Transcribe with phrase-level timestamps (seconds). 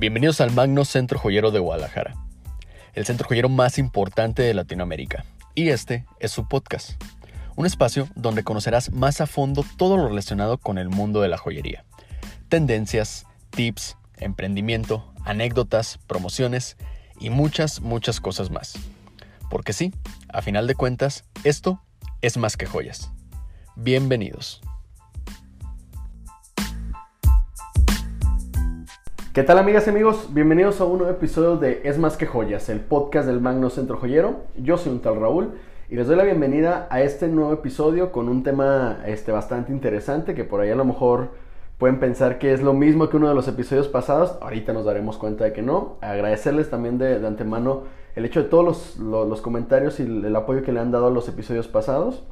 [0.00, 2.16] Bienvenidos al Magno Centro Joyero de Guadalajara,
[2.94, 5.26] el centro joyero más importante de Latinoamérica.
[5.54, 6.92] Y este es su podcast,
[7.54, 11.36] un espacio donde conocerás más a fondo todo lo relacionado con el mundo de la
[11.36, 11.84] joyería.
[12.48, 16.78] Tendencias, tips, emprendimiento, anécdotas, promociones
[17.20, 18.78] y muchas, muchas cosas más.
[19.50, 19.92] Porque sí,
[20.32, 21.82] a final de cuentas, esto
[22.22, 23.12] es más que joyas.
[23.76, 24.62] Bienvenidos.
[29.32, 30.34] ¿Qué tal amigas y amigos?
[30.34, 33.96] Bienvenidos a un nuevo episodio de Es más que joyas, el podcast del Magno Centro
[33.96, 34.40] Joyero.
[34.56, 35.52] Yo soy un tal Raúl
[35.88, 40.34] y les doy la bienvenida a este nuevo episodio con un tema este, bastante interesante
[40.34, 41.28] que por ahí a lo mejor
[41.78, 44.36] pueden pensar que es lo mismo que uno de los episodios pasados.
[44.40, 45.98] Ahorita nos daremos cuenta de que no.
[46.00, 47.84] Agradecerles también de, antemano
[48.16, 51.28] el hecho de todos los, comentarios y el, apoyo que le han dado a los
[51.28, 52.24] episodios pasados.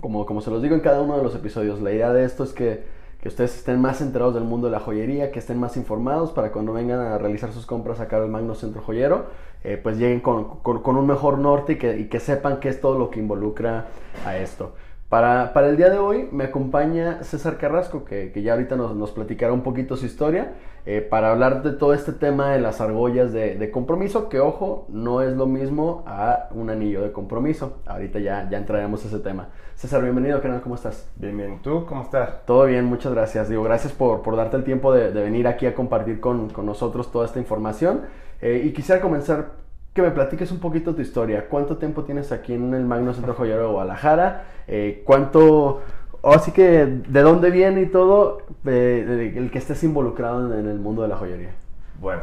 [0.00, 2.42] Como, como se los digo en cada uno de los episodios, la idea de esto
[2.42, 5.76] es que que ustedes estén más enterados del mundo de la joyería, que estén más
[5.76, 9.26] informados para cuando vengan a realizar sus compras acá al Magno Centro Joyero,
[9.62, 12.98] eh, pues lleguen con, un mejor norte y que, y que sepan qué es todo
[12.98, 13.86] lo que involucra
[14.26, 14.74] a esto.
[15.08, 19.52] Para, el día de hoy me acompaña César Carrasco, que, ya ahorita nos, nos, platicará
[19.52, 20.54] un poquito su historia,
[20.84, 25.22] eh, para hablar de todo este tema de las argollas de, compromiso, que ojo, no
[25.22, 27.82] es lo mismo a un anillo de compromiso.
[27.86, 29.50] Ahorita ya, ya entraremos a ese tema.
[29.82, 31.10] César, bienvenido, canal, ¿cómo estás?
[31.16, 32.46] Bien, bien, ¿tú cómo estás?
[32.46, 33.48] Todo bien, muchas gracias.
[33.48, 37.10] Digo, gracias por, por darte el tiempo de, venir aquí a compartir con, con nosotros
[37.10, 38.02] toda esta información.
[38.40, 39.54] Eh, y quisiera comenzar
[39.92, 41.48] que me platiques un poquito tu historia.
[41.48, 44.44] ¿Cuánto tiempo tienes aquí en el Magno Centro Joyero de Guadalajara?
[44.68, 45.82] Eh, ¿Cuánto,
[46.22, 51.02] así que, de dónde viene y todo eh, el que estés involucrado en, el mundo
[51.02, 51.50] de la joyería?
[51.98, 52.22] Bueno,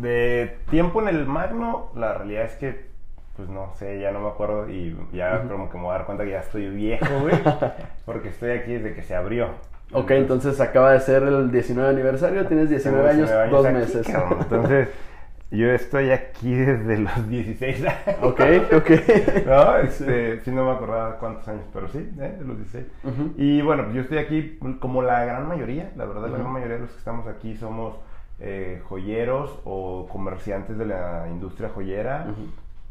[0.00, 2.93] de tiempo en el Magno, la realidad es que,
[3.36, 6.06] pues no sé, ya no me acuerdo y ya como que me voy a dar
[6.06, 7.36] cuenta que ya estoy viejo, güey,
[8.04, 9.48] porque estoy aquí desde que se abrió.
[9.92, 14.08] Ok, entonces acaba de ser el 19 aniversario, tienes 19, años, dos meses.
[14.40, 14.88] Entonces...
[15.54, 18.18] Yo estoy aquí desde los 16 años.
[18.22, 18.40] Ok,
[18.72, 18.90] ok.
[19.46, 20.50] no, este, sí.
[20.50, 22.36] no me acordaba cuántos años, pero sí, ¿eh?
[22.38, 22.86] de los 16.
[23.36, 26.74] Y bueno, pues yo estoy aquí como la gran mayoría, la verdad, la gran mayoría
[26.76, 27.94] de los que estamos aquí somos
[28.40, 32.26] eh, joyeros o comerciantes de la industria joyera.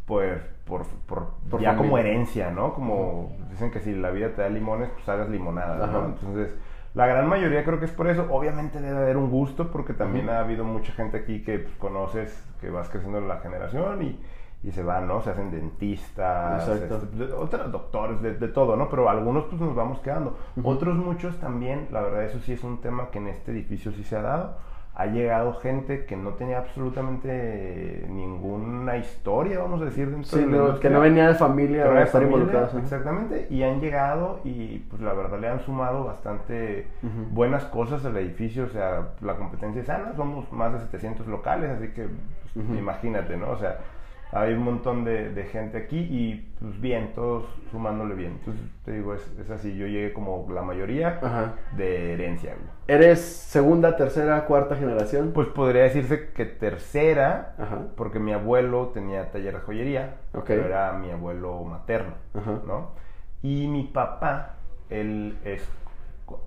[0.05, 2.73] Pues por, por, ya como herencia, ¿no?
[2.73, 6.05] Como dicen que si la vida te da limones, pues hagas limonada, ¿no?
[6.05, 6.55] Entonces,
[6.93, 8.27] la gran mayoría creo que es por eso.
[8.29, 12.45] Obviamente debe haber un gusto porque también ha habido mucha gente aquí que pues, conoces,
[12.61, 14.19] que vas creciendo en la generación y,
[14.63, 15.21] y se van, ¿no?
[15.21, 16.93] Se hacen dentistas, este,
[17.33, 18.89] otros doctores, de, de, todo, ¿no?
[18.89, 20.37] Pero algunos pues nos vamos quedando.
[20.63, 24.03] Otros muchos también, la verdad eso sí es un tema que en este edificio sí
[24.03, 24.57] se ha dado
[24.95, 30.89] ha llegado gente que no tenía absolutamente ninguna historia, vamos a decir, dentro sí, que
[30.89, 32.75] no venía de familia o estar involucrados.
[32.75, 36.87] Exactamente, y han llegado y pues la verdad le han sumado bastante
[37.31, 41.71] buenas cosas al edificio, o sea, la competencia es sana, somos más de 700 locales,
[41.71, 42.07] así que
[42.53, 43.49] pues, imagínate, ¿no?
[43.49, 43.79] O sea,
[44.33, 48.31] hay un montón de, gente aquí y pues bien, todos sumándole bien.
[48.39, 51.19] Entonces te digo, es, es así, yo llegué como la mayoría
[51.77, 52.55] de herencia.
[52.87, 55.31] ¿Eres segunda, tercera, cuarta generación?
[55.33, 57.55] Pues podría decirse que tercera,
[57.95, 62.13] porque mi abuelo tenía taller de joyería, pero era mi abuelo materno,
[62.65, 62.91] ¿no?
[63.41, 64.55] Y mi papá,
[64.89, 65.67] él es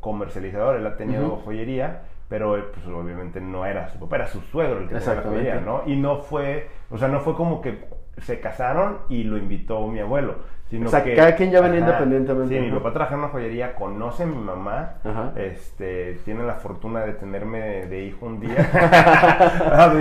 [0.01, 4.81] comercializador, él ha tenido joyería pero pues obviamente no era su papá, era su suegro
[4.81, 5.83] el que tenía la joyería, ¿no?
[5.87, 7.85] Y no fue, o sea, no fue como que
[8.19, 10.37] se casaron y lo invitó mi abuelo,
[10.69, 12.59] sino o sea, que cada quien ya venía independientemente.
[12.59, 14.95] Sí, mi papá trabaja en una joyería, conoce a mi mamá,
[15.37, 19.93] este, tiene la fortuna de tenerme de, hijo un día, ah,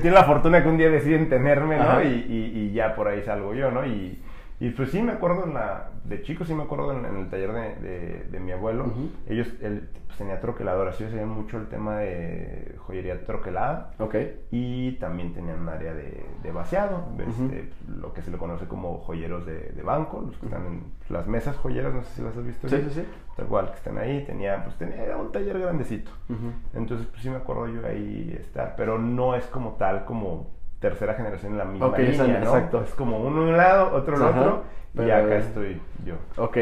[0.00, 2.02] tiene la fortuna que un día deciden tenerme, ¿no?
[2.02, 3.84] Y, y, ya por ahí salgo yo, ¿no?
[3.84, 4.22] Y,
[4.58, 7.52] y pues sí me acuerdo en la, de chico sí me acuerdo en, el taller
[7.52, 8.86] de, de, mi abuelo,
[9.28, 13.92] ellos, él pues, tenía troqueladora, así se mucho el tema de joyería troquelada.
[13.98, 14.14] Ok.
[14.50, 18.98] Y también tenían un área de, de vaciado, este, lo que se le conoce como
[18.98, 22.36] joyeros de, de banco, los que están en las mesas joyeras, no sé si las
[22.36, 22.68] has visto.
[22.68, 23.04] Sí, sí, sí.
[23.36, 26.10] Tal cual, que están ahí, tenía, pues tenía un taller grandecito.
[26.72, 31.14] Entonces, pues sí me acuerdo yo ahí estar, pero no es como tal como tercera
[31.14, 32.36] generación en la misma línea, ¿no?
[32.36, 32.82] Exacto.
[32.82, 34.64] Es como uno de un lado, otro del otro,
[34.94, 36.14] y acá estoy yo.
[36.36, 36.58] Ok.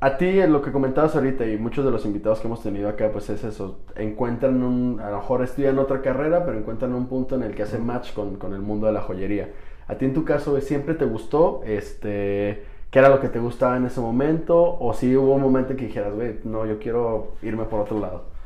[0.00, 3.10] A ti, lo que comentabas ahorita y muchos de los invitados que hemos tenido acá,
[3.12, 3.80] pues es eso.
[3.96, 7.64] Encuentran un, a lo mejor estudian otra carrera, pero encuentran un punto en el que
[7.64, 9.48] hace match con, con, el mundo de la joyería.
[9.88, 11.62] A ti en tu caso, ¿siempre te gustó?
[11.64, 12.62] Este,
[12.92, 14.78] ¿Qué era lo que te gustaba en ese momento?
[14.78, 17.98] ¿O si hubo un momento en que dijeras, güey, no, yo quiero irme por otro
[17.98, 18.37] lado?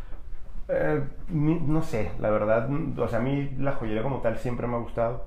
[0.69, 2.69] Eh, no sé, la verdad,
[2.99, 5.27] o sea, a mí la joyería como tal siempre me ha gustado.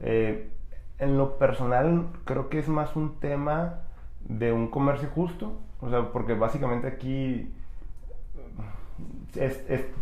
[0.00, 0.50] Eh,
[0.98, 3.80] en lo personal, creo que es más un tema
[4.20, 7.52] de un comercio justo, o sea, porque básicamente aquí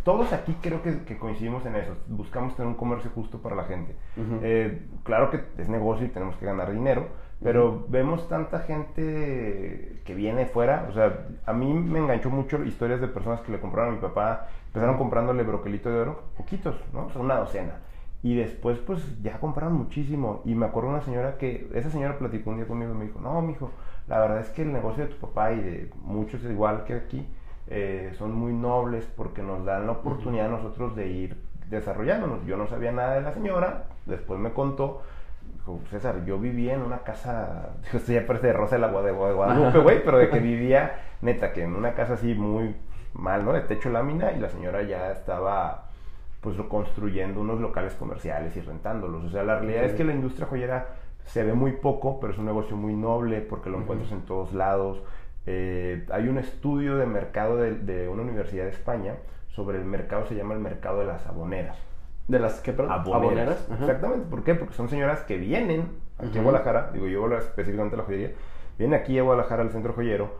[0.04, 1.96] todos aquí creo que, coincidimos en eso.
[2.08, 3.94] Buscamos tener un comercio justo para la gente.
[4.42, 7.08] Eh, claro que es negocio y tenemos que ganar dinero,
[7.42, 10.86] pero vemos tanta gente que viene fuera.
[10.90, 14.00] O sea, a mí me enganchó mucho historias de personas que le compraron a mi
[14.02, 14.48] papá.
[14.68, 17.06] Empezaron comprándole broquelito de oro, poquitos, ¿no?
[17.06, 17.74] O sea, una docena.
[18.22, 20.42] Y después, pues ya compraron muchísimo.
[20.44, 23.20] Y me acuerdo una señora que, esa señora platicó un día conmigo y me dijo:
[23.20, 23.70] No, mijo,
[24.08, 27.26] la verdad es que el negocio de tu papá y de muchos, igual que aquí,
[27.66, 31.36] eh, son muy nobles porque nos dan la oportunidad a nosotros de ir
[31.68, 32.44] desarrollándonos.
[32.46, 35.02] Yo no sabía nada de la señora, después me contó,
[35.54, 39.12] dijo, César, yo vivía en una casa, esto ya parece de Rosa de la de
[39.12, 42.76] Guadalupe, güey, pero de que vivía, neta, que en una casa así muy
[43.14, 43.52] mal, ¿no?
[43.52, 45.88] De techo lámina y la señora ya estaba
[46.40, 49.24] pues construyendo unos locales comerciales y rentándolos.
[49.24, 50.88] O sea, la realidad es que la industria joyera
[51.24, 54.52] se ve muy poco, pero es un negocio muy noble porque lo encuentras en todos
[54.52, 55.02] lados.
[55.46, 59.14] Eh, hay un estudio de mercado de, una universidad de España
[59.48, 61.78] sobre el mercado, se llama el mercado de las aboneras.
[62.28, 62.92] ¿De las qué, perdón?
[62.92, 63.66] Aboneras.
[63.80, 64.26] Exactamente.
[64.28, 64.54] ¿Por qué?
[64.54, 65.88] Porque son señoras que vienen
[66.18, 68.32] aquí a Guadalajara, digo yo específicamente a la joyería,
[68.78, 70.30] vienen aquí a Guadalajara al centro joyero,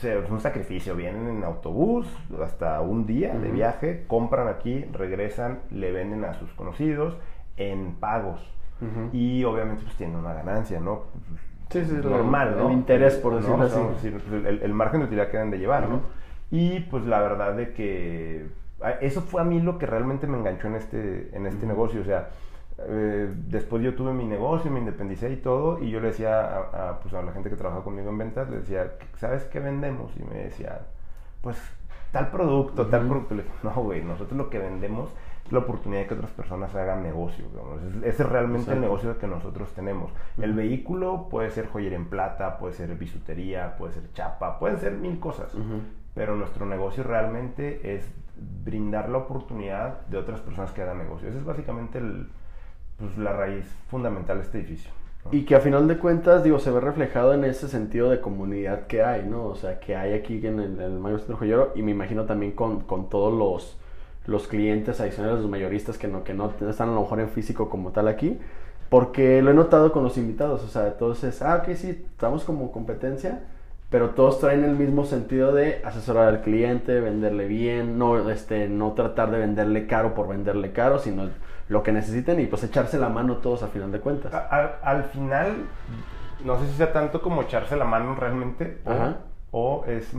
[0.00, 2.06] es un sacrificio, vienen en autobús
[2.42, 7.16] hasta un día de viaje, compran aquí, regresan, le venden a sus conocidos
[7.56, 8.40] en pagos.
[9.12, 11.04] Y obviamente pues tienen una ganancia, ¿no?
[11.70, 12.66] Sí, sí, normal, ¿no?
[12.66, 14.10] El interés, por decirlo así.
[14.10, 16.00] Pues, el, margen de utilidad que deben de llevar, ¿no?
[16.50, 18.46] Y pues la verdad de que
[19.00, 22.00] eso fue a mí lo que realmente me enganchó en este, en este negocio.
[22.00, 22.30] O sea,
[22.86, 27.00] eh, después yo tuve mi negocio, me independicé y todo, y yo le decía a,
[27.00, 30.12] pues a la gente que trabaja conmigo en ventas, le decía, ¿sabes qué vendemos?
[30.16, 30.78] Y me decían,
[31.40, 31.58] pues
[32.12, 33.34] tal producto, tal producto.
[33.34, 35.10] Le dije, no, güey, nosotros lo que vendemos
[35.50, 37.44] la oportunidad de que otras personas hagan negocio.
[38.04, 40.10] Ese es realmente el negocio que nosotros tenemos.
[40.38, 44.92] El vehículo puede ser joyería en plata, puede ser bisutería, puede ser chapa, pueden ser
[44.92, 45.54] mil cosas.
[46.14, 48.10] Pero nuestro negocio realmente es
[48.64, 51.28] brindar la oportunidad de otras personas que hagan negocio.
[51.28, 52.00] Esa es básicamente
[53.02, 54.90] pues, la raíz fundamental de este edificio.
[55.30, 58.88] Y que a final de cuentas, digo, se ve reflejado en ese sentido de comunidad
[58.88, 59.44] que hay, ¿no?
[59.44, 62.52] O sea, que hay aquí en el, el Mayo Centro Joyero y me imagino también
[62.52, 63.78] con, con todos los
[64.26, 67.68] los clientes adicionales, los mayoristas que no, que no están a lo mejor en físico
[67.68, 68.38] como tal aquí,
[68.88, 72.70] porque lo he notado con los invitados, o sea, entonces, ah, ok, sí, estamos como
[72.72, 73.44] competencia,
[73.92, 78.92] pero todos traen el mismo sentido de asesorar al cliente, venderle bien, no, este, no
[78.92, 81.30] tratar de venderle caro por venderle caro, sino
[81.68, 84.34] lo que necesiten y pues echarse la mano todos a final de cuentas.
[84.34, 85.54] Al, final,
[86.44, 88.78] no sé si sea tanto como echarse la mano realmente,
[89.52, 90.12] o es,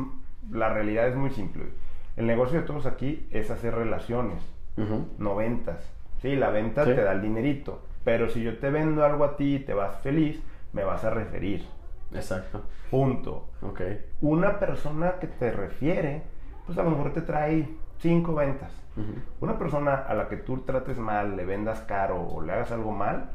[0.49, 1.65] la realidad es muy simple
[2.15, 4.39] el negocio de todos aquí es hacer relaciones,
[5.17, 5.91] no ventas.
[6.21, 9.55] Sí, la venta te da el dinerito, pero si yo te vendo algo a ti
[9.55, 10.41] y te vas feliz,
[10.73, 11.65] me vas a referir.
[12.15, 12.63] Exacto.
[12.89, 13.49] Punto.
[13.61, 13.81] Ok.
[14.21, 16.23] Una persona que te refiere,
[16.65, 17.67] pues a lo mejor te trae
[17.99, 18.71] cinco ventas.
[19.39, 22.91] Una persona a la que tú trates mal, le vendas caro o le hagas algo
[22.91, 23.31] mal,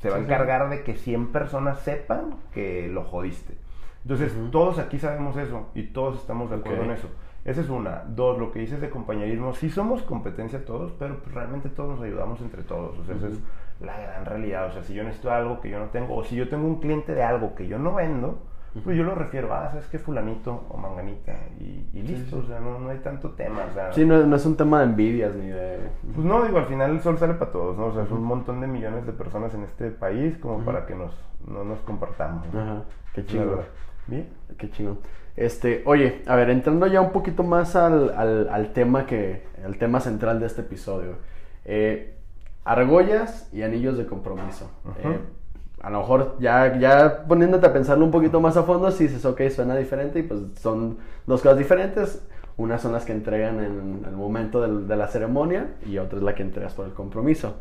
[0.00, 3.56] se va a encargar de que 100 personas sepan que lo jodiste.
[4.02, 7.08] Entonces, todos aquí sabemos eso y todos estamos de acuerdo en eso.
[7.44, 8.04] Esa es una.
[8.06, 12.02] Dos, lo que dices de compañerismo, sí somos competencia todos, pero pues realmente todos nos
[12.02, 12.98] ayudamos entre todos.
[12.98, 13.40] O sea, esa es
[13.80, 14.66] la gran realidad.
[14.66, 16.80] O sea, si yo necesito algo que yo no tengo, o si yo tengo un
[16.80, 18.38] cliente de algo que yo no vendo,
[18.84, 19.98] pues yo lo refiero, ah, ¿sabes qué?
[19.98, 21.34] Fulanito o manganita.
[21.60, 23.66] Y, listo, o sea, no, no, hay tanto tema.
[23.70, 25.78] O sea, sí, no, no, es un tema de envidias ni de.
[26.14, 27.86] Pues no, digo, al final el sol sale para todos, ¿no?
[27.86, 30.94] O sea, es un montón de millones de personas en este país como para que
[30.94, 31.12] nos,
[31.46, 32.46] no nos compartamos.
[32.48, 33.62] Ajá, qué chido.
[34.06, 34.96] Bien, qué chido.
[35.36, 40.00] Este, oye, a ver, entrando ya un poquito más al, al, tema que, al tema
[40.00, 41.16] central de este episodio.
[41.64, 42.21] Eh,
[42.64, 44.70] argollas y anillos de compromiso.
[45.02, 45.18] Eh,
[45.82, 49.24] a lo mejor ya, ya poniéndote a pensarlo un poquito más a fondo, si dices,
[49.24, 52.26] ok, suena diferente y pues son dos cosas diferentes.
[52.56, 56.34] Una son las que entregan en el momento de la ceremonia y otra es la
[56.34, 57.56] que entregas por el compromiso.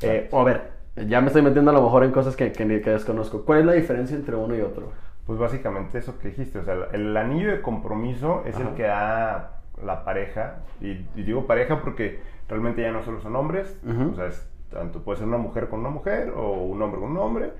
[0.00, 0.70] Eh, o a ver,
[1.08, 3.44] ya me estoy metiendo a lo mejor en cosas que, que desconozco.
[3.44, 4.92] ¿Cuál es la diferencia entre uno y otro?
[5.26, 9.56] Pues básicamente eso que dijiste, o sea, el anillo de compromiso es el que da
[9.84, 14.30] la pareja, y, digo pareja porque realmente ya no solo son hombres, o sea,
[14.70, 17.52] tanto puede ser una mujer con una mujer, o un hombre con un hombre,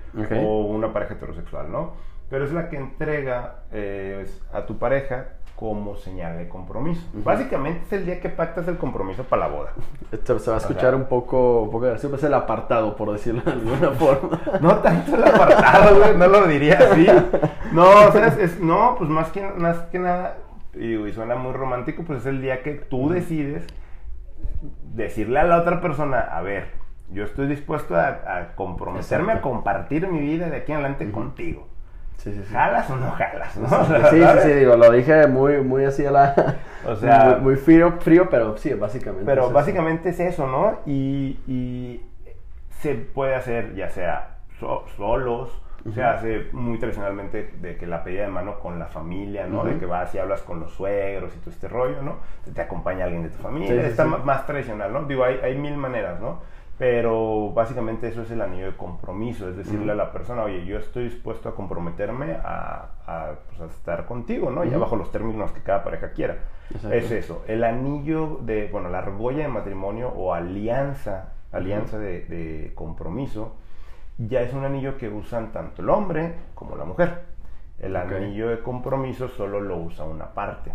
[0.44, 1.92] o una pareja heterosexual, ¿no?
[2.28, 7.00] Pero es la que entrega eh, a tu pareja como señal de compromiso.
[7.14, 9.72] Básicamente es el día que pactas el compromiso para la boda.
[10.12, 13.52] Esto se va a escuchar un poco, un poco es el apartado, por decirlo de
[13.52, 14.38] alguna forma.
[14.60, 17.06] no tanto el apartado, güey, no lo diría así.
[17.72, 20.36] No, o sea, es, no, pues más que, más que nada,
[20.74, 23.66] y, suena muy romántico, pues es el día que tú decides
[24.94, 26.68] decirle a la otra persona, a ver,
[27.10, 31.68] yo estoy dispuesto a, comprometerme a compartir mi vida de aquí en adelante contigo.
[32.16, 32.52] Sí, sí, sí.
[32.52, 33.56] ¿Jalas o no jalas?
[33.56, 33.68] ¿no?
[33.68, 36.56] Sí, sí, sí, digo, lo dije muy, muy así a la...
[36.86, 37.38] O sea...
[37.40, 39.26] Muy, frío, frío, pero sí, básicamente.
[39.26, 40.80] Pero básicamente es eso, ¿no?
[40.86, 42.02] Y, y,
[42.80, 44.38] se puede hacer ya sea
[44.96, 45.50] solos,
[45.88, 49.64] o sea, hace muy tradicionalmente de que la pedida de mano con la familia, ¿no?
[49.64, 52.16] De que vas y hablas con los suegros y todo este rollo, ¿no?
[52.52, 53.86] Te, acompaña alguien de tu familia.
[53.86, 55.04] Está más tradicional, ¿no?
[55.04, 56.40] Digo, hay, hay mil maneras, ¿no?
[56.78, 60.78] Pero básicamente eso es el anillo de compromiso, es decirle a la persona, oye, yo
[60.78, 64.62] estoy dispuesto a comprometerme a, a, pues, estar contigo, ¿no?
[64.64, 66.36] Ya bajo los términos que cada pareja quiera.
[66.90, 67.44] Es eso.
[67.46, 73.54] El anillo de, bueno, la argolla de matrimonio o alianza, alianza de, de, compromiso,
[74.18, 77.24] ya es un anillo que usan tanto el hombre como la mujer.
[77.78, 80.72] El anillo de compromiso solo lo usa una parte.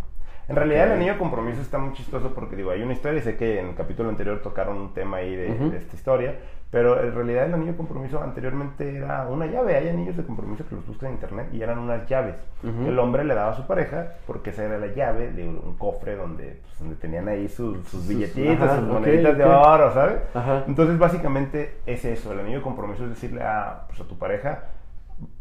[0.48, 3.38] En realidad el anillo de compromiso está muy chistoso porque digo, hay una historia, sé
[3.38, 6.40] que en el capítulo anterior tocaron un tema ahí de, esta historia,
[6.72, 10.66] pero en realidad el anillo de compromiso anteriormente era una llave, hay anillos de compromiso
[10.70, 12.38] que los buscan en internet y eran unas llaves.
[12.64, 16.16] El hombre le daba a su pareja porque esa era la llave de un cofre
[16.16, 20.22] donde, pues, donde tenían ahí sus, sus billetitos, sus moneditas de oro, ¿sabes?
[20.66, 24.64] Entonces básicamente es eso, el anillo de compromiso es decirle a, pues, a tu pareja,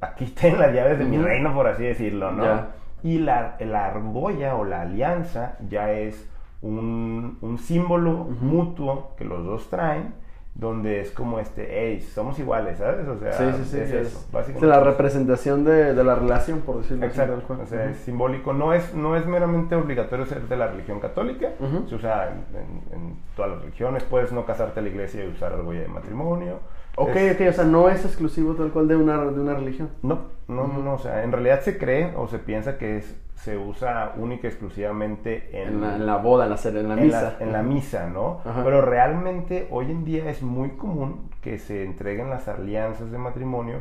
[0.01, 2.81] aquí están las llaves de mi reino, por así decirlo, ¿no?
[3.05, 6.29] Y la, la, argolla o la alianza ya es
[6.61, 10.13] un, un símbolo mutuo que los dos traen,
[10.55, 13.07] donde es como este, hey, somos iguales, ¿sabes?
[13.09, 14.67] O sea, sí, sí, sí, es, eso, básicamente.
[14.67, 17.35] Es la representación de, de, la relación, por decirlo Exacto.
[17.35, 17.43] así.
[17.43, 18.53] Exacto, o sea, es simbólico.
[18.53, 21.51] No es, no es meramente obligatorio ser de la religión católica,
[21.89, 25.53] se usa en, en, todas las religiones, puedes no casarte a la iglesia y usar
[25.53, 26.61] argolla de matrimonio.
[27.01, 29.89] Ok, ok, o sea, no es exclusivo tal cual de una, de una religión.
[30.03, 33.57] No, no, no, o sea, en realidad se cree o se piensa que es, se
[33.57, 37.37] usa única y exclusivamente en, en, la, boda, en la, en la misa.
[37.41, 38.41] en la misa, ¿no?
[38.65, 43.79] Pero realmente hoy en día es muy común que se entreguen las alianzas de matrimonio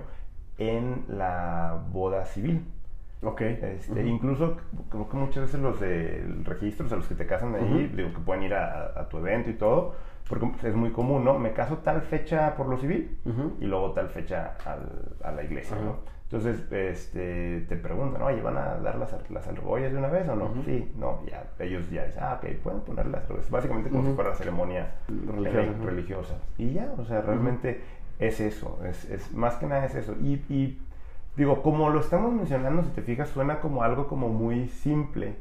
[0.58, 2.66] en la boda civil.
[3.22, 3.42] Ok.
[3.42, 4.56] Este, Incluso,
[4.90, 8.20] creo que muchas veces los de registros a los que te casan ahí, digo que
[8.20, 9.96] pueden ir a, a tu evento y todo,
[10.30, 11.40] porque es muy común, ¿no?
[11.40, 13.18] Me caso tal fecha por lo civil
[13.60, 14.56] y luego tal fecha
[15.24, 16.20] a la iglesia, ¿no?
[16.32, 20.54] Entonces, este, te preguntan, oye, ¿van a dar las, las de una vez o no?
[20.64, 23.50] Sí, no, ya, ellos ya dicen, ah, ok, pueden poner las argollas.
[23.50, 24.92] Básicamente como si fuera ceremonia
[25.84, 26.36] religiosa.
[26.60, 27.82] Y ya, o sea, realmente
[28.20, 30.14] es eso, es, es, más que nada es eso.
[30.22, 30.80] Y, y
[31.36, 35.36] Digo, como lo estamos mencionando, si te fijas, suena como algo como muy simple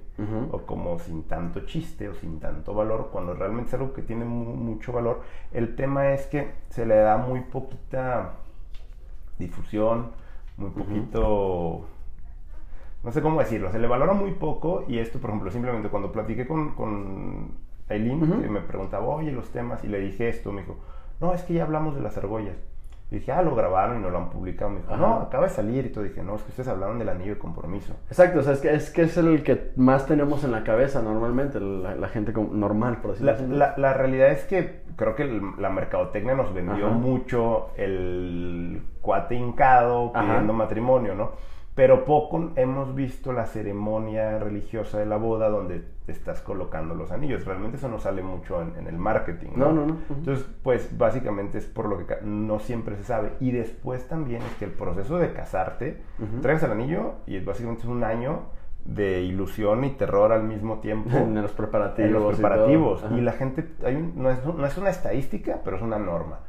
[0.52, 4.24] o como sin tanto chiste o sin tanto valor, cuando realmente es algo que tiene
[4.24, 5.22] mucho valor.
[5.52, 8.34] El tema es que se le da muy poquita
[9.38, 10.10] difusión,
[10.56, 11.86] muy poquito...
[13.04, 16.10] No sé cómo decirlo, se le valora muy poco y esto, por ejemplo, simplemente cuando
[16.10, 17.52] platiqué con, con
[17.88, 20.76] Aileen, que me preguntaba, oye, los temas, y le dije esto, me dijo,
[21.20, 22.56] no, es que ya hablamos de las argollas.
[23.10, 24.70] Y dije, ah, lo grabaron y no lo han publicado.
[24.70, 25.86] Me dijo, no, acaba de salir.
[25.86, 27.94] Y todo dije, no, es que ustedes hablaron del anillo de compromiso.
[28.08, 31.00] Exacto, o sea, es que es, que es el que más tenemos en la cabeza
[31.00, 33.46] normalmente, la, gente normal, por decirlo así.
[33.46, 40.12] La, la, realidad es que creo que la mercadotecnia nos vendió mucho el cuate hincado
[40.12, 41.32] pidiendo matrimonio, ¿no?
[41.78, 47.44] Pero poco hemos visto la ceremonia religiosa de la boda donde estás colocando los anillos.
[47.44, 49.50] Realmente eso no sale mucho en, el marketing.
[49.54, 49.72] ¿no?
[49.72, 53.34] No, no, Entonces, pues básicamente es por lo que no siempre se sabe.
[53.38, 56.02] Y después también es que el proceso de casarte,
[56.42, 58.40] traes el anillo y básicamente es un año
[58.84, 61.10] de ilusión y terror al mismo tiempo.
[61.16, 62.08] en los preparativos.
[62.08, 63.04] En los preparativos.
[63.16, 66.40] Y, la gente, hay no, es, no es una estadística, pero es una norma.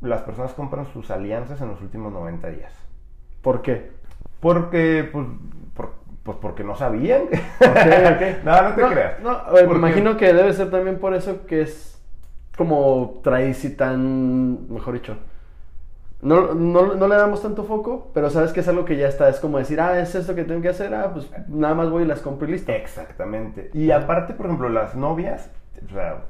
[0.00, 2.72] Las personas compran sus alianzas en los últimos 90 días.
[3.42, 3.90] ¿Por qué?
[4.42, 5.24] Porque, pues,
[6.24, 7.22] pues porque no sabían.
[8.44, 9.20] no, no te creas.
[9.20, 12.02] No, me imagino que debe ser también por eso que es
[12.56, 15.16] como tradición mejor dicho.
[16.20, 19.28] No, no, no, le damos tanto foco, pero sabes que es algo que ya está.
[19.28, 22.02] Es como decir, ah, es esto que tengo que hacer, ah, pues nada más voy
[22.02, 22.72] y las compro y listo.
[22.72, 23.70] Exactamente.
[23.72, 25.50] Y aparte, por ejemplo, las novias,
[25.88, 26.24] o sea,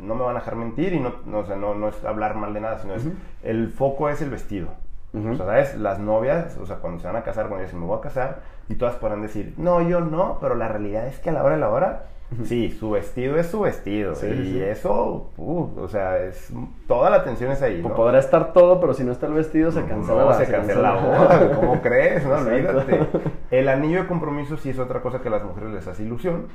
[0.00, 2.34] no me van a dejar mentir y no, no, o sea, no, no es hablar
[2.34, 3.06] mal de nada, sino es
[3.44, 4.68] el foco es el vestido.
[5.14, 5.76] O sea, ¿sabes?
[5.76, 8.40] Las novias, o sea, cuando se van a casar, cuando dicen me voy a casar,
[8.68, 11.54] y todas podrán decir, no, yo no, pero la realidad es que a la hora
[11.54, 12.06] de la hora
[12.44, 14.14] Sí, su vestido es su vestido.
[14.24, 16.50] y eso, uh, o sea, es
[16.92, 17.80] toda la atención es ahí.
[17.80, 17.94] ¿no?
[17.94, 20.24] Podrá estar todo, pero si no está el vestido, se cancela.
[20.24, 21.50] No, se, cancela la boda.
[21.54, 22.22] ¿Cómo crees?
[22.26, 23.08] No, olvídate.
[23.50, 26.48] El anillo de compromiso sí es otra cosa que a las mujeres les hace ilusión.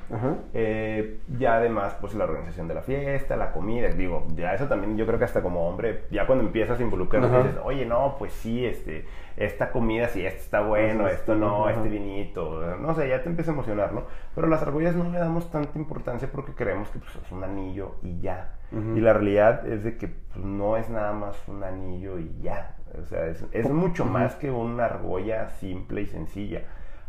[0.54, 3.90] Eh, ya además, pues la organización de la fiesta, la comida.
[3.90, 7.36] Digo, ya eso también yo creo que hasta como hombre, ya cuando empiezas a involucrarte,
[7.36, 9.06] dices, oye, no, pues sí, este
[9.38, 13.52] esta comida sí, esto está bueno, esto no, este vinito, no sé, ya te empieza
[13.52, 14.04] a emocionar, ¿no?
[14.34, 17.96] Pero las argollas no le damos tanta importancia porque creemos que pues, es un anillo
[18.02, 18.57] y ya.
[18.72, 22.76] Y la realidad es de que pues, no es nada más un anillo y ya.
[23.02, 26.64] O sea, es, mucho más que una argolla simple y sencilla.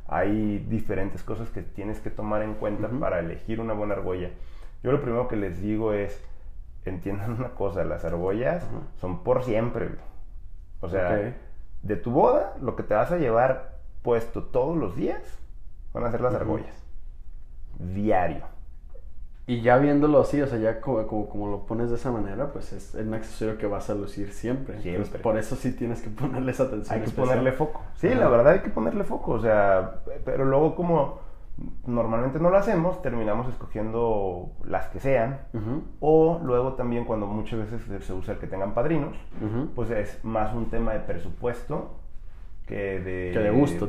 [0.07, 4.31] Hay diferentes cosas que tienes que tomar en cuenta para elegir una buena argolla.
[4.83, 6.25] Yo lo primero que les digo es,
[6.85, 8.65] entiendan una cosa, las argollas
[8.97, 9.91] son por siempre.
[10.81, 11.35] O sea,
[11.83, 15.39] de tu boda, lo que te vas a llevar puesto todos los días
[15.93, 16.85] van a ser las argollas.
[17.79, 18.58] Diario.
[19.49, 22.71] Y ya viéndolo así, o sea, ya como, como, lo pones de esa manera, pues
[22.75, 24.79] es un accesorio que vas a lucir siempre.
[24.83, 25.21] Siempre.
[25.21, 26.99] por eso sí tienes que ponerle esa atención.
[26.99, 27.81] Hay que ponerle foco.
[27.95, 29.33] Sí, la verdad hay que ponerle foco.
[29.33, 31.21] O sea, pero luego como
[31.87, 35.41] normalmente no lo hacemos, terminamos escogiendo las que sean.
[35.99, 39.17] O luego también cuando muchas veces se usa el que tengan padrinos,
[39.75, 41.98] pues es más un tema de presupuesto
[42.69, 43.89] que de, que de gusto.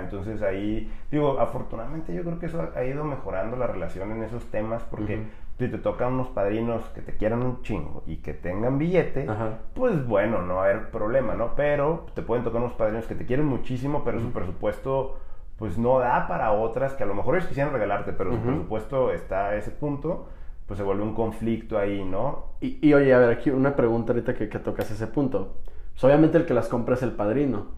[0.00, 4.44] entonces ahí, digo, afortunadamente yo creo que eso ha ido mejorando la relación en esos
[4.46, 5.22] temas porque
[5.58, 9.26] si te tocan unos padrinos que te quieran un chingo y que tengan billete,
[9.74, 11.52] pues bueno, no va a haber problema, ¿no?
[11.56, 15.18] Pero te pueden tocar unos padrinos que te quieren muchísimo, pero su presupuesto
[15.56, 19.12] pues no da para otras que a lo mejor ellos quisieran regalarte, pero su presupuesto
[19.12, 20.26] está a ese punto,
[20.66, 22.56] pues se vuelve un conflicto ahí, ¿no?
[22.60, 25.54] Y, oye, a ver, aquí una pregunta ahorita que, que tocas ese punto.
[25.96, 27.68] Pues obviamente el que las compra es el padrino.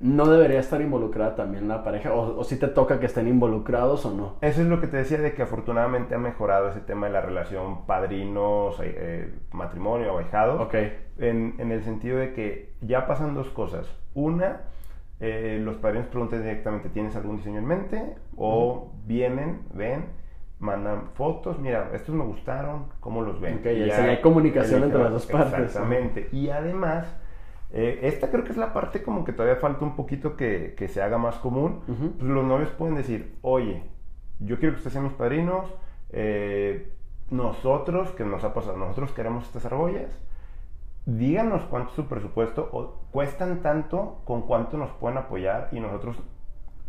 [0.00, 2.12] ¿No debería estar involucrada también la pareja?
[2.14, 4.36] O, si te toca que estén involucrados o no?
[4.40, 7.20] Eso es lo que te decía de que afortunadamente ha mejorado ese tema de la
[7.20, 10.62] relación padrinos, eh, matrimonio, abejado.
[10.62, 10.74] Ok.
[11.18, 13.86] En, en, el sentido de que ya pasan dos cosas.
[14.14, 14.62] Una,
[15.20, 18.16] eh, los padrinos preguntan directamente, ¿tienes algún diseño en mente?
[18.36, 20.06] O vienen, ven,
[20.58, 23.58] mandan fotos, mira, estos me gustaron, ¿cómo los ven?
[23.58, 25.66] Okay, y hay comunicación entre las dos partes.
[25.66, 26.30] Exactamente.
[26.32, 27.06] Y además
[27.78, 30.88] eh, esta creo que es la parte como que todavía falta un poquito que, que
[30.88, 31.82] se haga más común.
[31.84, 33.82] pues los novios pueden decir, oye,
[34.38, 35.66] yo quiero que ustedes sean mis padrinos,
[36.08, 36.90] eh,
[37.28, 40.10] nosotros, que nos ha pasado, nosotros queremos estas argollas,
[41.04, 46.16] díganos cuánto es su presupuesto, o cuestan tanto con cuánto nos pueden apoyar y nosotros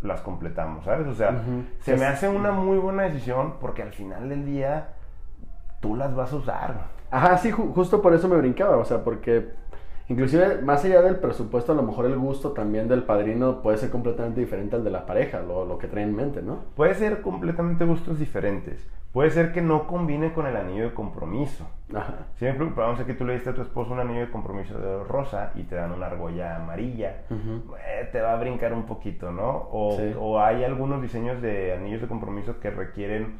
[0.02, 1.06] las completamos, ¿sabes?
[1.08, 1.44] O sea,
[1.82, 4.94] se me hace una muy buena decisión porque al final del día
[5.82, 6.76] tú las vas a usar.
[7.12, 9.52] Ajá, sí, justo por eso me brincaba, o sea, porque
[10.10, 13.90] Inclusive, más allá del presupuesto, a lo mejor el gusto también del padrino puede ser
[13.90, 16.60] completamente diferente al de la pareja, lo, lo que trae en mente, ¿no?
[16.76, 18.88] Puede ser completamente gustos diferentes.
[19.12, 21.68] Puede ser que no combine con el anillo de compromiso.
[21.94, 22.28] Ajá.
[22.36, 25.04] Siempre, vamos a que tú le diste a tu esposo un anillo de compromiso de
[25.04, 27.24] rosa y te dan una argolla amarilla.
[27.30, 29.50] Eh, te va a brincar un poquito, ¿no?
[29.72, 33.38] O, o hay algunos diseños de anillos de compromiso que requieren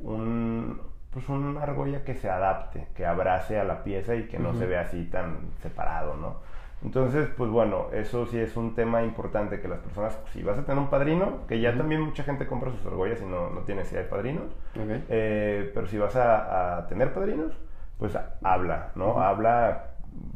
[0.00, 0.80] un,
[1.12, 4.66] pues una argolla que se adapte, que abrace a la pieza y que no se
[4.66, 6.36] vea así tan separado, ¿no?
[6.82, 10.64] Entonces, pues bueno, eso sí es un tema importante que las personas, si vas a
[10.64, 13.80] tener un padrino, que ya también mucha gente compra sus argollas y no, no tiene
[13.80, 14.44] necesidad de padrinos,
[14.76, 17.52] eh, pero si vas a, tener padrinos,
[17.98, 19.20] pues habla, ¿no?
[19.20, 19.88] Habla,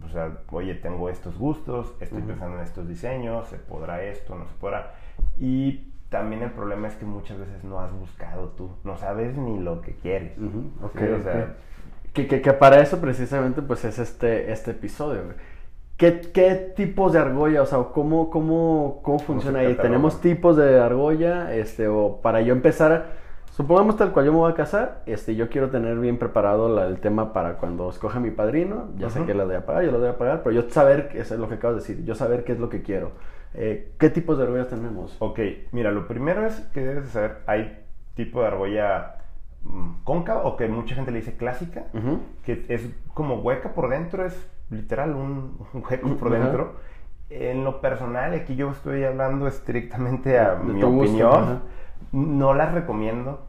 [0.04, 4.44] o sea, oye, tengo estos gustos, estoy pensando en estos diseños, se podrá esto, no
[4.44, 4.92] se podrá.
[5.38, 9.58] Y también el problema es que muchas veces no has buscado tú, no sabes ni
[9.58, 10.38] lo que quieres.
[12.12, 15.22] que, que, para eso precisamente pues es este, este episodio.
[15.96, 19.74] ¿Qué, ¿Qué, tipos de argolla, o sea, cómo, cómo, cómo funciona ahí?
[19.74, 21.52] ¿Tenemos tipos de argolla?
[21.52, 23.06] Este, o para yo empezar,
[23.50, 27.00] supongamos tal cual yo me voy a casar, este, yo quiero tener bien preparado el
[27.00, 29.98] tema para cuando escoja mi padrino, ya sé que la voy a pagar, yo lo
[29.98, 32.44] voy a pagar, pero yo saber, eso es lo que acabo de decir, yo saber
[32.44, 33.10] qué es lo que quiero.
[33.54, 35.16] Eh, ¿Qué tipos de argollas tenemos?
[35.20, 35.38] Ok,
[35.72, 39.16] mira, lo primero es que debes saber, hay tipo de argolla
[39.62, 41.84] mm, cóncava o que mucha gente le dice clásica,
[42.44, 46.74] que es como hueca por dentro, es literal un, hueco por dentro.
[47.30, 51.62] En lo personal, aquí yo estoy hablando estrictamente a mi opinión,
[52.12, 53.48] no las recomiendo.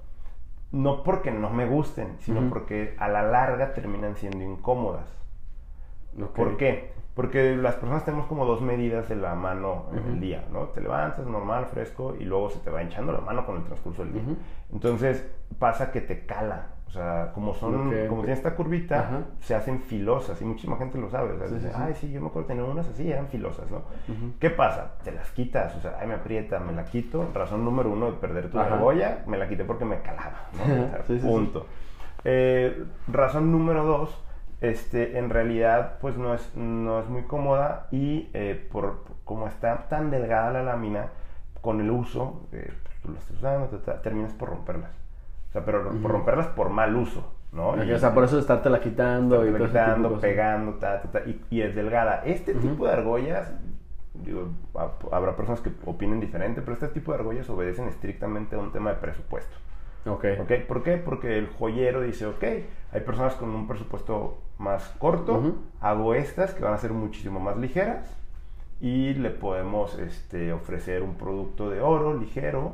[0.72, 5.08] No porque no me gusten, sino porque a la larga terminan siendo incómodas.
[6.36, 6.95] ¿Por qué?
[7.16, 10.64] Porque las personas tenemos como dos medidas de la mano en el día, ¿no?
[10.66, 14.04] Te levantas normal, fresco, y luego se te va hinchando la mano con el transcurso
[14.04, 14.24] del día.
[14.72, 15.26] Entonces
[15.58, 16.68] pasa que te cala.
[16.88, 21.10] O sea, como son, como tiene esta curvita, se hacen filosas, y muchísima gente lo
[21.10, 21.34] sabe.
[21.34, 23.84] O sea, ay, sí, yo me acuerdo tener unas así, eran filosas, ¿no?
[24.40, 24.94] ¿Qué pasa?
[25.04, 27.30] Te las quitas, o sea, ay, me aprieta, me la quito.
[27.34, 31.16] Razón número uno de perder tu cebolla, me la quité porque me calaba, ¿no?
[31.22, 31.66] Punto.
[32.26, 34.25] Eh, razón número dos,
[34.70, 39.88] este, en realidad pues no es, no es muy cómoda y eh, por, como está
[39.90, 41.08] tan delgada la lámina,
[41.62, 43.68] con el uso, eh, pues, tú lo estás usando,
[44.04, 44.92] terminas por romperlas.
[45.50, 47.84] O sea, pero por romperlas por mal uso, ¿no?
[47.84, 51.74] Y, o sea, por eso la quitando y quitando, pegando, ta, ta, y, y, es
[51.74, 52.24] delgada.
[52.26, 53.52] Este tipo de argollas,
[54.14, 54.50] digo,
[55.12, 58.92] habrá personas que opinen diferente, pero este tipo de argollas obedecen estrictamente a un tema
[58.92, 59.56] de presupuesto.
[60.06, 60.26] Ok.
[60.68, 60.98] ¿Por qué?
[60.98, 62.44] Porque el joyero dice, ok,
[62.92, 67.58] hay personas con un presupuesto más corto, hago estas que van a ser muchísimo más
[67.58, 68.16] ligeras
[68.80, 72.74] y le podemos este, ofrecer un producto de oro ligero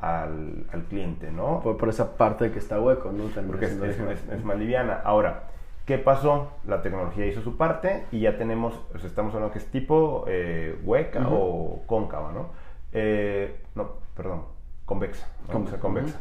[0.00, 1.60] al, cliente, ¿no?
[1.60, 3.24] Por, esa parte que está hueco, ¿no?
[3.46, 5.00] Porque es, más liviana.
[5.04, 5.50] Ahora,
[5.86, 6.52] ¿qué pasó?
[6.66, 11.28] La tecnología hizo su parte y ya tenemos, estamos hablando que es tipo eh, hueca
[11.28, 12.48] o cóncava, ¿no?
[12.92, 14.44] Eh, no, perdón,
[14.84, 15.28] convexa.
[15.50, 15.78] Convexa.
[15.78, 16.20] convexa.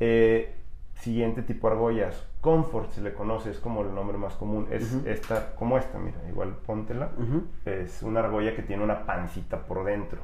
[0.00, 0.54] Eh,
[0.94, 4.94] siguiente tipo de argollas, Comfort se le conoce, es como el nombre más común, es
[5.04, 7.10] esta, como esta, mira, igual póntela,
[7.64, 10.20] es una argolla que tiene una pancita por dentro.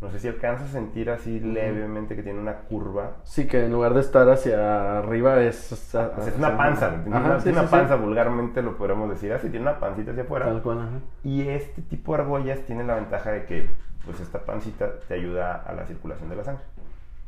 [0.00, 3.12] No sé si alcanzas a sentir así levemente que tiene una curva.
[3.22, 5.72] Sí, que en lugar de estar hacia arriba es...
[5.72, 5.94] es
[6.36, 10.46] una panza, una panza vulgarmente lo podríamos decir así, tiene una pancita hacia afuera.
[10.46, 13.70] Tal cual, Y este tipo de argollas tiene la ventaja de que
[14.04, 16.64] pues esta pancita te ayuda a la circulación de la sangre.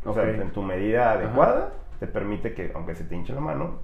[0.06, 3.80] O sea, en tu medida adecuada te permite que, aunque se te hinche la mano,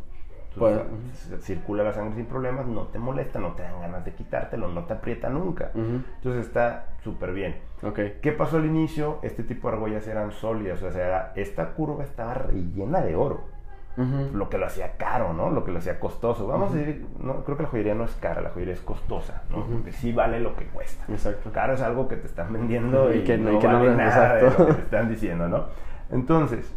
[1.41, 4.85] circula la sangre sin problemas, no te molesta, no te dan ganas de quitártelo, no
[4.85, 5.71] te aprieta nunca.
[5.75, 7.57] Entonces está súper bien.
[7.83, 8.19] Okay.
[8.21, 9.19] ¿Qué pasó al inicio?
[9.23, 13.53] Este tipo de argollas eran sólidas, o sea, esta curva estaba rellena de oro.
[13.97, 15.51] Lo que lo hacía caro, ¿no?
[15.51, 16.47] Lo que lo hacía costoso.
[16.47, 19.43] Vamos a decir, no, creo que la joyería no es cara, la joyería es costosa,
[19.51, 19.67] ¿no?
[19.67, 21.05] Porque sí vale lo que cuesta.
[21.13, 21.51] Exacto.
[21.53, 24.73] Caro es algo que te están vendiendo y, que, no vale nada de lo que
[24.73, 25.67] te están diciendo, ¿no?
[26.13, 26.73] Entonces,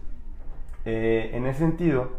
[0.86, 2.10] eh, en ese sentido,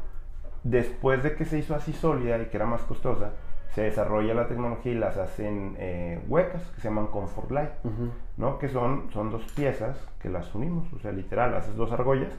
[0.63, 3.33] después de que se hizo así sólida y que era más costosa,
[3.75, 7.73] se desarrolla la tecnología y las hacen eh, huecas que se llaman Comfort Light,
[8.39, 8.59] ¿no?
[8.59, 12.33] Que son, son dos piezas que las unimos, o sea, literal, haces dos argollas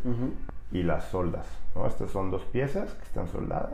[0.72, 1.86] y las soldas, ¿no?
[1.86, 3.74] Estas son dos piezas que están soldadas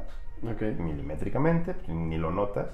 [0.77, 2.67] milimétricamente, pues, ni lo notas,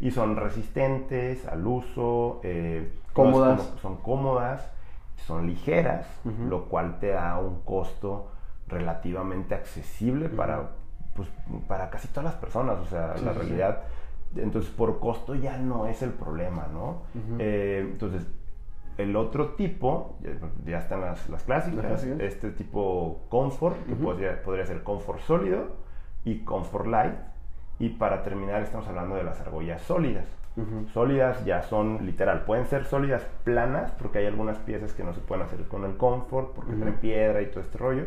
[0.00, 3.72] y son resistentes al uso, eh, cómodas.
[3.82, 4.70] son cómodas,
[5.16, 6.06] son ligeras,
[6.48, 8.30] lo cual te da un costo
[8.68, 10.70] relativamente accesible para,
[11.14, 11.28] pues,
[11.66, 12.78] para casi todas las personas.
[12.78, 13.82] O sea, la realidad,
[14.36, 17.02] entonces por costo ya no es el problema, ¿no?
[17.38, 18.26] Eh, entonces,
[18.98, 20.16] el otro tipo,
[20.64, 25.76] ya, están las, las clásicas, este tipo Comfort, que podría, podría ser Comfort sólido
[26.24, 27.14] y Comfort light.
[27.78, 30.26] Y para terminar estamos hablando de las argollas sólidas.
[30.92, 35.20] Sólidas ya son literal, pueden ser sólidas planas, porque hay algunas piezas que no se
[35.20, 38.04] pueden hacer con el Comfort, porque tienen piedra y todo este rollo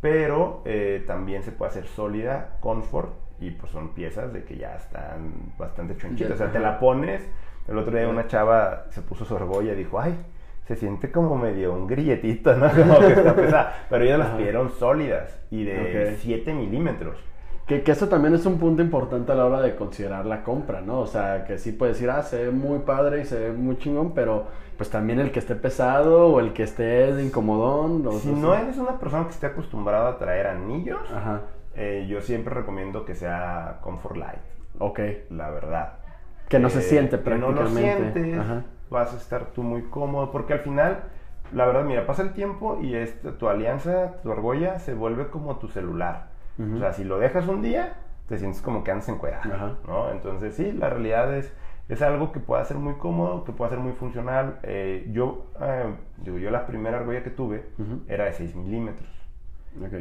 [0.00, 4.76] pero eh, también se puede hacer sólida, confort, y pues son piezas de que ya
[4.76, 6.32] están bastante chonchitas.
[6.32, 7.22] O sea, te la pones.
[7.68, 10.14] El otro día una chava se puso su argolla y dijo, ay,
[10.66, 12.70] se siente como medio un grilletito, ¿no?
[12.74, 13.86] Como que está pesada.
[13.88, 17.18] Pero ellas las pidieron sólidas y de 7 milímetros.
[17.70, 20.80] Que, que, eso también es un punto importante a la hora de considerar la compra,
[20.80, 20.98] ¿no?
[20.98, 23.78] O sea, que sí puedes decir, ah, se ve muy padre y se ve muy
[23.78, 28.02] chingón, pero pues también el que esté pesado o el que esté de incomodón.
[28.18, 30.98] si no eres una persona que esté acostumbrada a traer anillos,
[31.76, 34.40] eh, yo siempre recomiendo que sea Comfort Light.
[34.80, 34.98] Ok.
[35.30, 35.92] La verdad.
[36.48, 37.62] Que no se eh, siente prácticamente.
[37.62, 41.04] no lo sientes, vas a estar tú muy cómodo, porque al final,
[41.52, 45.58] la verdad, mira, pasa el tiempo y este, tu alianza, tu argolla, se vuelve como
[45.58, 46.29] tu celular.
[46.74, 47.94] O sea, si lo dejas un día,
[48.28, 49.18] te sientes como que andas en
[49.86, 50.10] ¿no?
[50.10, 51.52] Entonces, sí, la realidad es,
[51.88, 54.58] es algo que puede ser muy cómodo, que puede ser muy funcional.
[54.62, 57.64] Eh, yo, eh, digo, yo la primera argolla que tuve
[58.08, 59.08] era de 6 milímetros.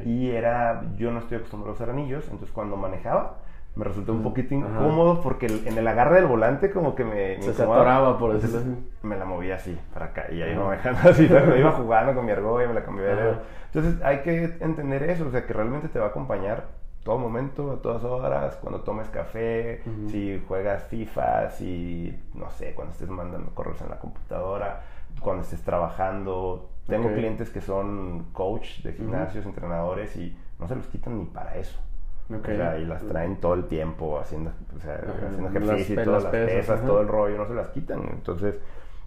[0.06, 3.39] Y era, yo no estoy acostumbrado a usar anillos, entonces cuando manejaba,
[3.76, 7.42] me resultó un poquito incómodo porque en el agarre del volante como que me...
[7.42, 8.92] se, atoraba, por decirlo así.
[9.04, 12.14] Me la movía así, para acá, y ahí no me dejando así, me iba jugando
[12.14, 13.38] con mi argolla, me la cambié de dedo.
[13.74, 17.72] Entonces hay que entender eso, o sea, que realmente te va a acompañar todo momento,
[17.72, 23.52] a todas horas, cuando tomes café, si juegas FIFA, si, no sé, cuando estés mandando
[23.56, 24.82] correos en la computadora,
[25.20, 26.70] cuando estés trabajando.
[26.88, 31.56] Tengo clientes que son coach de gimnasios, entrenadores, y no se los quitan ni para
[31.56, 31.80] eso.
[32.30, 36.32] O sea, y las traen todo el tiempo haciendo, o sea, haciendo ejercicio, todas las
[36.32, 38.02] pesas, todo el rollo, no se las quitan.
[38.12, 38.60] Entonces,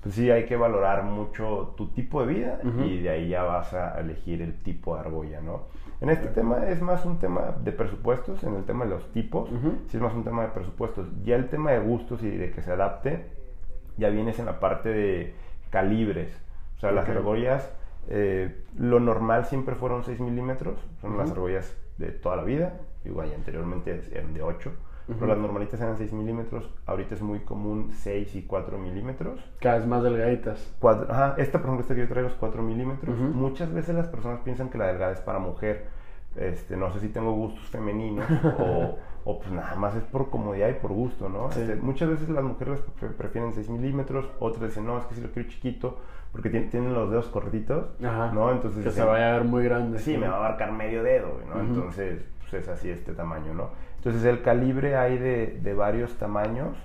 [0.03, 3.73] pues sí, hay que valorar mucho tu tipo de vida y de ahí ya vas
[3.75, 5.67] a elegir el tipo de argolla, ¿no?
[6.01, 9.49] En este tema es más un tema de presupuestos, en el tema de los tipos,
[9.87, 11.07] sí es más un tema de presupuestos.
[11.23, 13.27] Ya el tema de gustos y de que se adapte,
[13.97, 15.35] ya vienes en la parte de
[15.71, 16.37] calibres.
[16.77, 17.71] O sea, las argollas,
[18.09, 23.33] eh, lo normal siempre fueron 6 milímetros, son las argollas de toda la vida, igual
[23.35, 24.73] anteriormente eran de 8
[25.07, 29.41] pero las normalitas eran 6 milímetros, ahorita es muy común 6 y 4 milímetros.
[29.61, 30.75] Cada vez más delgaditas.
[31.09, 33.19] ajá, esta, por ejemplo, esta que yo traigo es 4 milímetros.
[33.19, 35.87] Muchas veces las personas piensan que la delgada es para mujer,
[36.37, 38.27] este, no sé si tengo gustos femeninos
[38.59, 41.51] o, o, pues nada más es por comodidad y por gusto, ¿no?
[41.51, 42.81] Este, muchas veces las mujeres
[43.19, 45.99] prefieren 6 milímetros, otras dicen, no, es que si lo quiero chiquito,
[46.31, 48.51] porque tienen los dedos cortitos, ¿no?
[48.53, 48.85] Entonces...
[48.85, 49.99] Que se vaya a ver muy grande.
[49.99, 51.61] Sí, me va a abarcar medio dedo, ¿no?
[51.61, 53.71] Entonces, pues es así este tamaño, ¿no?
[53.97, 56.77] Entonces el calibre hay de, de varios tamaños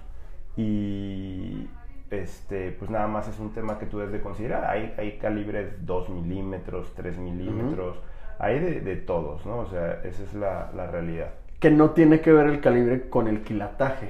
[0.56, 1.67] y
[2.10, 4.65] este, pues nada más es un tema que tú debes de considerar.
[4.65, 7.99] Hay, hay calibres 2 milímetros, 3 milímetros,
[8.39, 9.60] hay de, de, todos, ¿no?
[9.60, 11.32] O sea, esa es la, la, realidad.
[11.60, 14.10] Que no tiene que ver el calibre con el quilataje.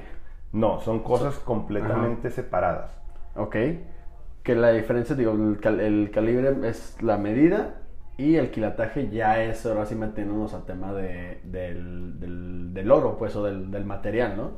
[0.52, 2.96] No, son cosas completamente separadas.
[3.34, 3.56] Ok.
[4.42, 7.77] Que la diferencia, digo, el, el, calibre es la medida
[8.18, 13.16] y el quilataje ya es, ahora sí metiéndonos al tema de, del, del, del, oro,
[13.16, 14.50] pues, o del, del material, ¿no?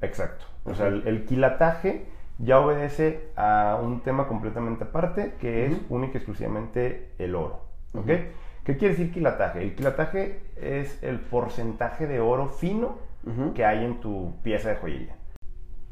[0.00, 0.46] Exacto.
[0.64, 2.06] O sea, el, el quilataje
[2.38, 7.60] ya obedece a un tema completamente aparte, que es única y exclusivamente el oro.
[7.92, 8.06] ¿Ok?
[8.64, 9.62] ¿Qué quiere decir quilataje?
[9.62, 12.98] El quilataje es el porcentaje de oro fino
[13.54, 15.16] que hay en tu pieza de joyería.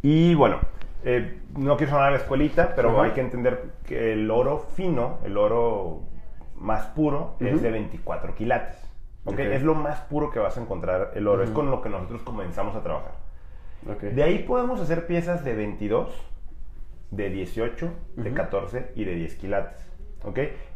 [0.02, 0.58] Y bueno,
[1.04, 5.18] eh, no quiero sonar a la escuelita, pero hay que entender que el oro fino,
[5.24, 6.02] el oro
[6.62, 8.78] más puro, es de 24 quilates.
[9.24, 9.52] ¿okay?
[9.52, 11.42] Es lo más puro que vas a encontrar el oro.
[11.42, 13.12] Es con lo que nosotros comenzamos a trabajar.
[14.00, 16.14] De ahí podemos hacer piezas de 22,
[17.10, 19.90] de 18, de 14 y de 10 quilates.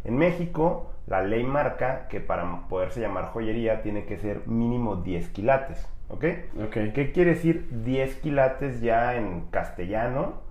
[0.05, 5.29] En México, la ley marca que para poderse llamar joyería tiene que ser mínimo 10
[5.31, 5.89] quilates.
[6.21, 10.43] ¿Qué quiere decir 10 quilates ya en castellano?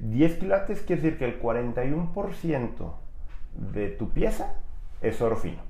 [0.00, 2.92] 10 quilates quiere decir que el 41%
[3.54, 4.54] de tu pieza
[5.00, 5.62] es oro fino.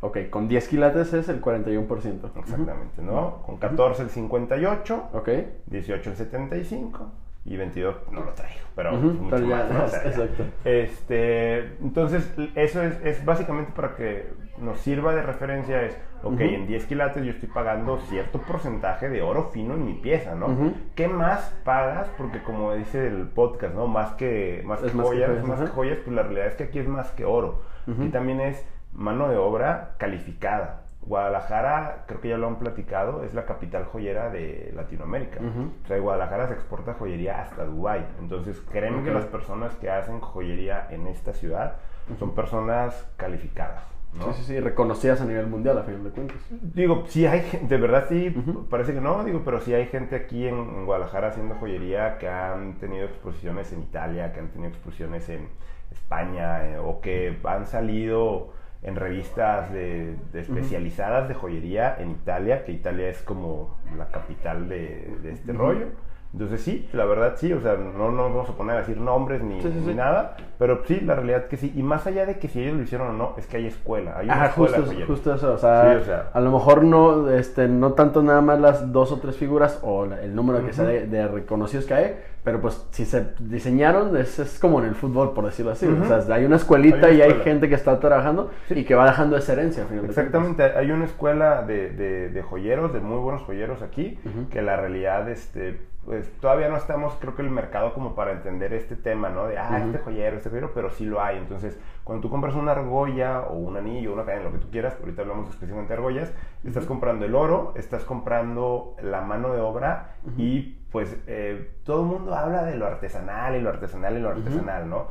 [0.00, 2.30] Ok, con 10 quilates es el 41%.
[2.38, 3.42] Exactamente, ¿no?
[3.44, 5.28] Con 14 el 58, ok
[5.66, 7.10] 18 el 75
[7.44, 10.44] y 22 no lo traigo, pero exacto.
[10.64, 16.66] Este, entonces, eso es, es, básicamente para que nos sirva de referencia es, ok, en
[16.66, 20.72] 10 quilates yo estoy pagando cierto porcentaje de oro fino en mi pieza, ¿no?
[20.94, 22.08] ¿Qué más pagas?
[22.18, 23.86] Porque como dice el podcast, ¿no?
[23.86, 26.88] Más que, más que joyas, más que joyas, pues la realidad es que aquí es
[26.88, 27.62] más que oro.
[27.86, 30.82] Y también es mano de obra calificada.
[31.02, 35.40] Guadalajara, creo que ya lo han platicado, es la capital joyera de Latinoamérica.
[35.84, 38.06] O sea, Guadalajara se exporta joyería hasta Dubái.
[38.20, 41.76] Entonces, créeme que las personas que hacen joyería en esta ciudad
[42.18, 43.82] son personas calificadas.
[44.12, 44.32] ¿no?
[44.32, 46.36] Sí, sí, sí, reconocidas a nivel mundial, a final de cuentas.
[46.50, 48.34] Digo, sí hay, de verdad sí,
[48.68, 52.78] parece que no, digo, pero sí hay gente aquí en, Guadalajara haciendo joyería que han
[52.78, 55.48] tenido exposiciones en Italia, que han tenido exposiciones en
[55.92, 62.72] España, eh, o que han salido en revistas de, especializadas de joyería en Italia, que
[62.72, 65.88] Italia es como la capital de, este rollo.
[66.32, 69.42] Entonces sí, la verdad sí, o sea, no nos vamos a poner a decir nombres
[69.42, 69.58] ni,
[69.94, 71.72] nada, pero sí, la realidad que sí.
[71.74, 74.16] Y más allá de que si ellos lo hicieron o no, es que hay escuela,
[74.16, 78.22] hay una escuela justo, justo eso, o sea, a lo mejor no, este, no tanto
[78.22, 81.94] nada más las dos o tres figuras o el número que sea de, reconocidos que
[81.94, 85.86] hay, pero pues si se diseñaron, es, es como en el fútbol, por decirlo así.
[85.86, 89.36] O sea, hay una escuelita y hay gente que está trabajando y que va dejando
[89.36, 89.84] esa herencia.
[90.04, 94.18] Exactamente, hay una escuela de, de, joyeros, de muy buenos joyeros aquí,
[94.50, 98.72] que la realidad, este pues todavía no estamos, creo que el mercado como para entender
[98.72, 99.46] este tema, ¿no?
[99.46, 101.36] De, ah, este joyero, este joyero, pero sí lo hay.
[101.36, 104.96] Entonces, cuando tú compras una argolla o un anillo, una cadena, lo que tú quieras,
[104.98, 106.32] ahorita hablamos específicamente de argollas,
[106.64, 112.06] estás comprando el oro, estás comprando la mano de obra y pues eh, todo el
[112.06, 115.08] mundo habla de lo artesanal y lo artesanal y lo artesanal, ¿no?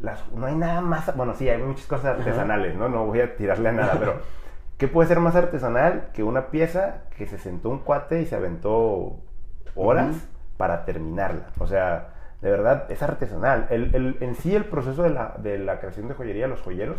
[0.00, 2.88] Las, no hay nada más, bueno, sí, hay muchas cosas artesanales, ¿no?
[2.88, 4.20] No voy a tirarle a nada, pero
[4.78, 8.36] ¿qué puede ser más artesanal que una pieza que se sentó un cuate y se
[8.36, 9.20] aventó
[9.76, 10.16] horas
[10.56, 11.50] para terminarla.
[11.58, 13.66] O sea, de verdad, es artesanal.
[13.70, 16.98] El, el, en sí, el proceso de la, de la, creación de joyería, los joyeros,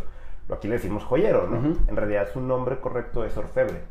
[0.49, 1.75] aquí le decimos joyero, ¿no?
[1.87, 3.81] En realidad, su nombre correcto es orfebre.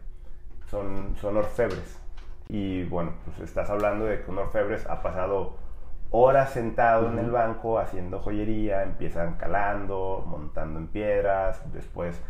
[0.70, 2.00] Son, son orfebres.
[2.48, 5.56] Y bueno, pues estás hablando de que un orfebre ha pasado
[6.10, 12.20] horas sentado en el banco haciendo joyería, empiezan calando, montando en piedras, después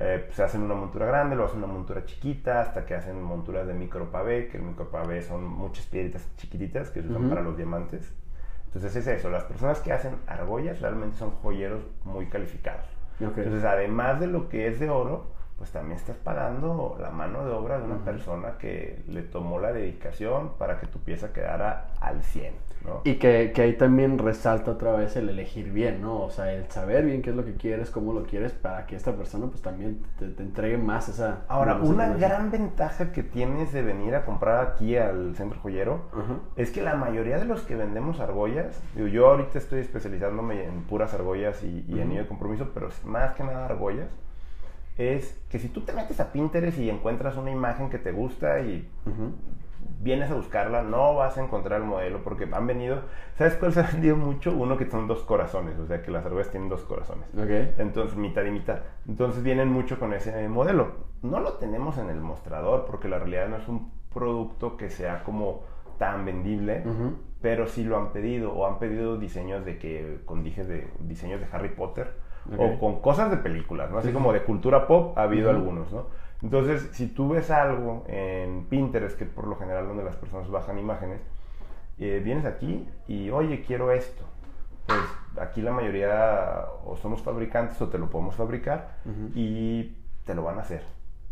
[0.00, 3.66] eh, se hacen una montura grande, luego hacen una montura chiquita, hasta que hacen monturas
[3.66, 8.12] de micropavé, que el micropavé son muchas piedritas chiquititas que se usan para los diamantes.
[8.66, 12.86] Entonces es eso, las personas que hacen argollas realmente son joyeros muy calificados.
[13.20, 17.52] Entonces además de lo que es de oro, pues también estás pagando la mano de
[17.52, 22.22] obra de una persona que le tomó la dedicación para que tu pieza quedara al
[22.22, 22.54] 100.
[23.04, 26.20] Y que, que, ahí también resalta otra vez el elegir bien, ¿no?
[26.20, 28.94] O sea, el saber bien qué es lo que quieres, cómo lo quieres, para que
[28.94, 31.44] esta persona pues también te, entregue más esa...
[31.48, 36.02] Ahora, una gran ventaja que tienes de venir a comprar aquí al centro joyero
[36.56, 41.14] es que la mayoría de los que vendemos argollas, yo ahorita estoy especializándome en puras
[41.14, 44.08] argollas y, y en de compromiso, pero más que nada argollas,
[44.96, 48.60] es que si tú te metes a Pinterest y encuentras una imagen que te gusta
[48.60, 48.88] y
[50.00, 53.02] vienes a buscarla, no vas a encontrar el modelo porque han venido,
[53.36, 54.52] ¿sabes cuál se ha vendido mucho?
[54.52, 57.26] Uno que son dos corazones, o sea que las argollas tienen dos corazones.
[57.78, 58.80] Entonces, mitad y mitad.
[59.08, 60.92] Entonces vienen mucho con ese modelo.
[61.22, 65.24] No lo tenemos en el mostrador porque la realidad no es un producto que sea
[65.24, 65.62] como
[65.98, 66.84] tan vendible,
[67.40, 71.40] pero sí lo han pedido o han pedido diseños de que con dije de diseños
[71.40, 72.12] de Harry Potter
[72.58, 73.98] O con cosas de películas, ¿no?
[73.98, 76.06] Así Sí, como de cultura pop ha habido algunos, ¿no?
[76.42, 80.78] Entonces, si tú ves algo en Pinterest, que por lo general donde las personas bajan
[80.78, 81.20] imágenes,
[81.98, 84.24] eh, vienes aquí y, oye, quiero esto.
[84.86, 85.00] Pues
[85.40, 88.96] aquí la mayoría o somos fabricantes o te lo podemos fabricar
[89.34, 90.82] y te lo van a hacer.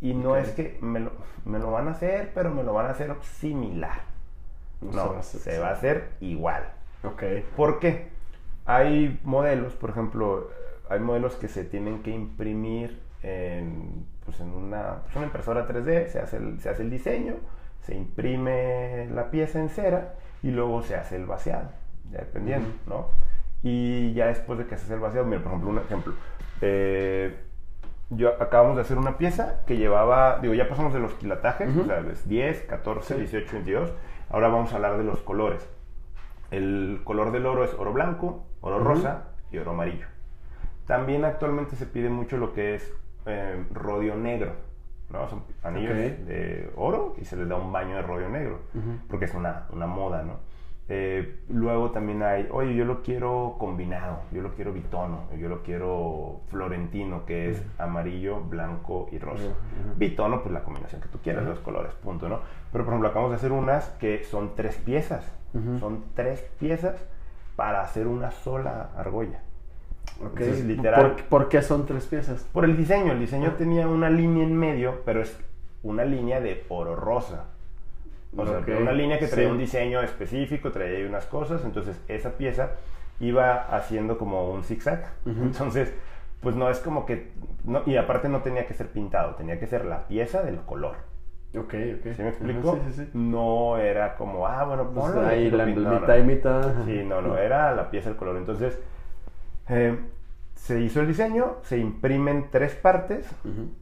[0.00, 1.12] Y no es que me lo,
[1.44, 4.00] me lo van a hacer, pero me lo van a hacer similar.
[4.80, 6.62] No No, se va a hacer- se va a hacer igual.
[7.04, 7.22] Ok.
[7.56, 8.08] ¿Por qué?
[8.64, 10.48] Hay modelos, por ejemplo,
[10.92, 16.08] hay modelos que se tienen que imprimir en, pues en una, pues una impresora 3D,
[16.08, 17.34] se hace, el, se hace el diseño,
[17.80, 21.70] se imprime la pieza en cera y luego se hace el vaciado,
[22.10, 22.68] ya dependiendo.
[22.86, 23.08] ¿no?
[23.62, 26.14] Y ya después de que se hace el vaciado, mira, por ejemplo, un ejemplo.
[26.60, 27.36] eh,
[28.10, 31.84] yo acabamos de hacer una pieza que llevaba, digo, ya pasamos de los quilatajes, o
[31.86, 33.20] sea, es 10, 14, Sí.
[33.20, 33.92] 18, 22.
[34.28, 35.66] Ahora vamos a hablar de los colores.
[36.50, 40.06] El color del oro es oro blanco, oro rosa y oro amarillo.
[40.86, 42.92] También actualmente se pide mucho lo que es
[43.26, 44.52] eh, rodio negro,
[45.10, 45.28] ¿no?
[45.28, 48.58] Son anillos de oro y se les da un baño de rodio negro,
[49.08, 50.52] porque es una, una moda, ¿no?
[50.88, 55.62] Eh, luego también hay, oye, yo lo quiero combinado, yo lo quiero bitono, yo lo
[55.62, 59.46] quiero florentino, que es amarillo, blanco y rosa.
[59.46, 59.94] Ujú.
[59.96, 61.52] Bitono, pues la combinación que tú quieras, Ujú.
[61.52, 62.40] los colores, punto, ¿no?
[62.72, 65.32] Pero por ejemplo, acabamos de hacer unas que son tres piezas.
[65.80, 66.96] Son tres piezas
[67.56, 69.40] para hacer una sola argolla.
[70.24, 70.40] Ok.
[70.40, 71.12] Entonces, literal.
[71.12, 72.46] ¿Por, por qué son tres piezas?
[72.52, 75.36] Por el diseño, el diseño tenía una línea en medio, pero es
[75.82, 77.46] una línea de oro rosa.
[78.36, 79.52] O sea, Ok, una línea que traía sí.
[79.52, 82.70] un diseño específico, traía ahí unas cosas, entonces esa pieza
[83.20, 85.04] iba haciendo como un zigzag.
[85.26, 85.42] Ujú.
[85.42, 85.92] Entonces,
[86.40, 87.30] pues no es como que,
[87.64, 90.96] no, y aparte no tenía que ser pintado, tenía que ser la pieza del color.
[91.54, 92.14] Ok, ok.
[92.16, 92.74] ¿Sí me explico?
[92.74, 93.10] Sí, sí, sí.
[93.12, 96.72] No era como, ah, bueno, Pues ponlo ahí la mitad y mitad.
[96.86, 98.38] Sí, no, no, era la pieza del color.
[98.38, 98.80] Entonces,
[99.68, 99.98] eh,
[100.54, 103.26] se hizo el diseño, se imprimen tres partes,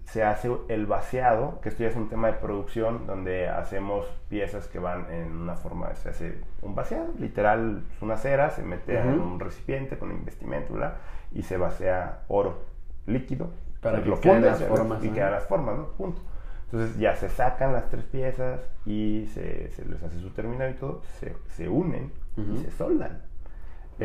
[0.04, 4.66] se hace el vaciado, que esto ya es un tema de producción, donde hacemos piezas
[4.66, 8.98] que van en una forma, se hace un vaciado, literal, es una cera, se mete
[8.98, 9.22] en Ujú.
[9.22, 10.94] un recipiente con investimento, ¿verdad?
[11.32, 12.62] Y se vacía oro
[13.06, 13.50] líquido.
[13.82, 15.14] Para que lo fundes, las formas, Y ajá.
[15.14, 15.86] quedan las formas, ¿no?
[15.92, 16.22] Punto.
[16.64, 20.74] Entonces ya se sacan las tres piezas y se, se les hace su terminal y
[20.74, 23.20] todo, se, se unen y se soldan.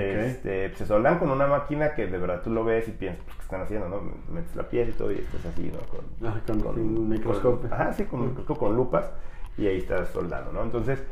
[0.02, 3.38] Este, se soldan con una máquina que de verdad tú lo ves y piensas, pues,
[3.38, 3.88] ¿qué están haciendo?
[3.90, 4.02] ¿no?
[4.34, 5.80] Metes la pieza y todo y estás así, ¿no?
[5.88, 7.70] Con, Ah, con un microscopio.
[7.70, 9.12] con- ajá, sí, con un microscopio, con lupas
[9.58, 10.64] y ahí estás soldando, ¿no?
[10.64, 11.04] Entonces,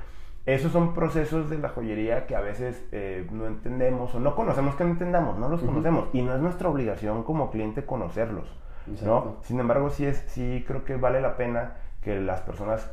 [0.45, 4.75] esos son procesos de la joyería que a veces eh, no entendemos o no conocemos
[4.75, 8.47] que no entendamos, no los conocemos y no es nuestra obligación como cliente conocerlos,
[9.05, 9.37] ¿no?
[9.43, 12.91] Sin embargo, sí, es, sí creo que vale la pena que las personas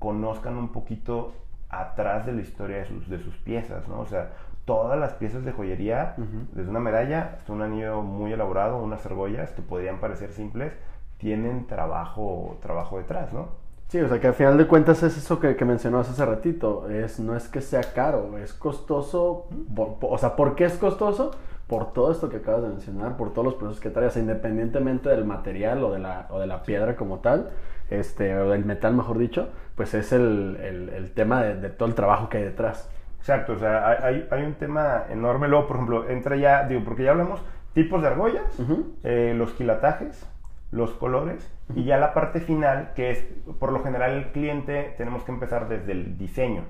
[0.00, 1.32] conozcan un poquito
[1.68, 4.00] atrás de la historia de sus, de sus piezas, ¿no?
[4.00, 4.32] O sea,
[4.64, 6.14] todas las piezas de joyería,
[6.52, 10.72] desde una medalla hasta un anillo muy elaborado, unas argollas que podrían parecer simples,
[11.18, 13.48] tienen trabajo, trabajo detrás, ¿no?
[13.88, 16.88] Sí, o sea que al final de cuentas es eso que, que mencionabas hace ratito.
[16.88, 19.48] Es, no es que sea caro, es costoso.
[19.74, 21.32] por- por- o sea, ¿por qué es costoso?
[21.66, 24.22] Por todo esto que acabas de mencionar, por todos los procesos que trae, o sea,
[24.22, 27.50] independientemente del material o de la, o de la piedra como tal,
[27.90, 31.88] este, o del metal, mejor dicho, pues es el, el- el tema de, de todo
[31.88, 32.88] el trabajo que hay detrás.
[33.20, 35.46] Exacto, o sea, hay, un tema enorme.
[35.46, 37.42] Luego, por ejemplo, entra ya, digo, porque ya hablamos
[37.74, 38.58] tipos de argollas,
[39.04, 40.26] eh, los quilatajes,
[40.70, 43.24] los colores y ya la parte final, que es,
[43.58, 46.62] por lo general, el cliente, tenemos que empezar desde el diseño.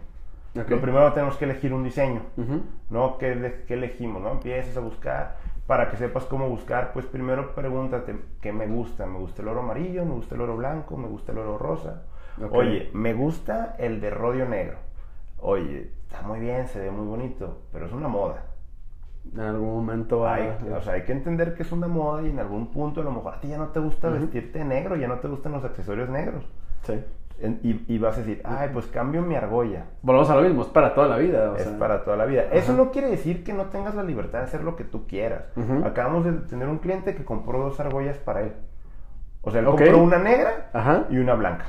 [0.54, 2.62] Lo primero tenemos que elegir un diseño, Ujú.
[2.90, 3.18] ¿no?
[3.18, 4.32] ¿Qué, qué elegimos, no?
[4.32, 5.36] Empiezas a buscar.
[5.68, 9.06] Para que sepas cómo buscar, pues primero pregúntate qué me gusta.
[9.06, 10.04] ¿Me gusta el oro amarillo?
[10.04, 10.96] ¿Me gusta el oro blanco?
[10.96, 12.02] ¿Me gusta el oro rosa?
[12.50, 14.78] Oye, me gusta el de rodio negro.
[15.38, 18.44] Oye, está muy bien, se ve muy bonito, pero es una moda.
[19.34, 22.38] En algún momento Hay, o sea, hay que entender que es una moda y en
[22.38, 25.18] algún punto a lo mejor a ti ya no te gusta vestirte negro, ya no
[25.18, 26.44] te gustan los accesorios negros.
[26.82, 26.94] Sí.
[27.40, 29.84] En- y, y vas a decir, ay, pues cambio mi argolla.
[30.02, 31.52] Volvemos a lo mismo, es para toda la vida.
[31.52, 31.78] o es sea.
[31.78, 32.44] para toda la vida.
[32.52, 35.44] Eso no quiere decir que no tengas la libertad de hacer lo que tú quieras.
[35.84, 38.52] Acabamos de tener un cliente que compró dos argollas para él.
[39.42, 41.04] O sea, él compró una negra Ajá.
[41.08, 41.66] y una blanca.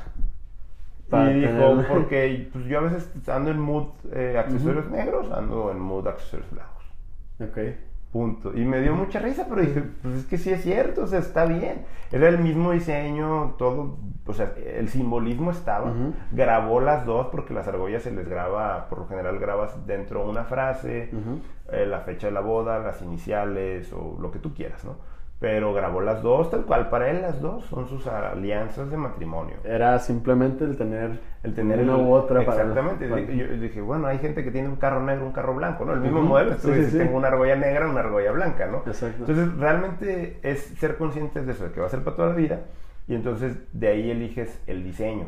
[1.12, 5.70] Para y dijo, porque pues, yo a veces ando en mood eh, accesorios negros, ando
[5.70, 6.84] en mood accesorios blancos.
[7.38, 7.58] Ok.
[8.10, 8.56] Punto.
[8.56, 11.18] Y me dio mucha risa, pero dije, pues es que sí es cierto, o sea,
[11.18, 11.84] está bien.
[12.10, 15.92] Era el mismo diseño, todo, o sea, el simbolismo estaba.
[16.30, 20.44] Grabó las dos porque las argollas se les graba, por lo general grabas dentro una
[20.44, 21.10] frase,
[21.70, 24.96] eh, la fecha de la boda, las iniciales o lo que tú quieras, ¿no?
[25.42, 26.88] Pero grabó las dos tal cual.
[26.88, 29.56] Para él las dos son sus alianzas de matrimonio.
[29.64, 33.08] Era simplemente el tener, el tener una u otra exactamente.
[33.08, 35.94] Yo dije, bueno, hay gente que tiene un carro negro, un carro blanco, ¿no?
[35.94, 36.54] El mismo modelo.
[36.58, 38.84] Sí, tengo una argolla negra, una argolla blanca, ¿no?
[38.86, 39.24] Exacto.
[39.26, 42.34] Entonces, realmente es ser conscientes de eso, de que va a ser para toda la
[42.36, 42.60] vida.
[43.08, 45.26] Y entonces de ahí eliges el diseño.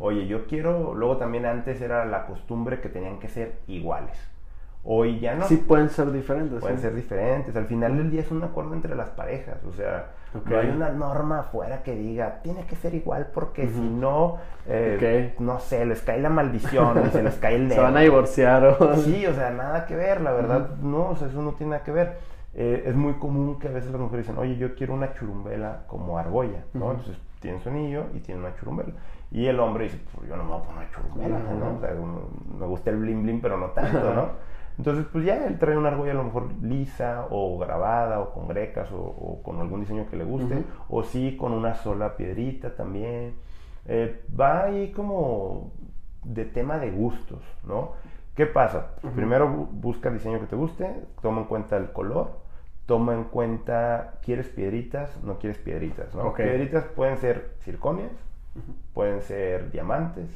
[0.00, 4.18] Oye, yo quiero, luego también antes era la costumbre que tenían que ser iguales.
[4.86, 5.46] Hoy ya no.
[5.46, 6.60] Sí, pueden ser diferentes.
[6.60, 7.56] Pueden ser diferentes.
[7.56, 9.56] Al final del día es un acuerdo entre las parejas.
[9.66, 10.10] O sea,
[10.44, 15.34] no hay una norma afuera que diga, tiene que ser igual porque si no, eh,
[15.38, 17.76] no sé, les cae la maldición se les cae el dedo.
[17.80, 18.76] Se van a divorciar.
[18.78, 18.96] O...
[18.96, 20.76] Sí, o sea, nada que ver, la verdad.
[20.82, 22.18] No, o sea, eso no tiene nada que ver.
[22.52, 25.84] Eh, es muy común que a veces las mujeres dicen, oye, yo quiero una churumbela
[25.86, 26.90] como argolla, ¿no?
[26.90, 28.92] Entonces tiene su anillo y tiene una churumbela.
[29.30, 31.76] Y el hombre dice, pues yo no me voy a poner churumbela, ¿no?
[31.76, 31.90] O sea,
[32.58, 34.28] me gusta el bling bling, pero no tanto, ¿no?
[34.76, 38.48] Entonces, pues ya él trae una argolla a lo mejor lisa o grabada o con
[38.48, 43.34] grecas o, con algún diseño que le guste, o sí con una sola piedrita también.
[43.86, 45.70] Eh, va ahí como
[46.24, 47.92] de tema de gustos, ¿no?
[48.34, 48.96] ¿Qué pasa?
[49.14, 52.32] Primero busca el diseño que te guste, toma en cuenta el color,
[52.86, 55.22] toma en cuenta, ¿quieres piedritas?
[55.22, 56.34] No quieres piedritas, ¿no?
[56.34, 58.10] Piedritas pueden ser circonias,
[58.92, 60.28] pueden ser diamantes,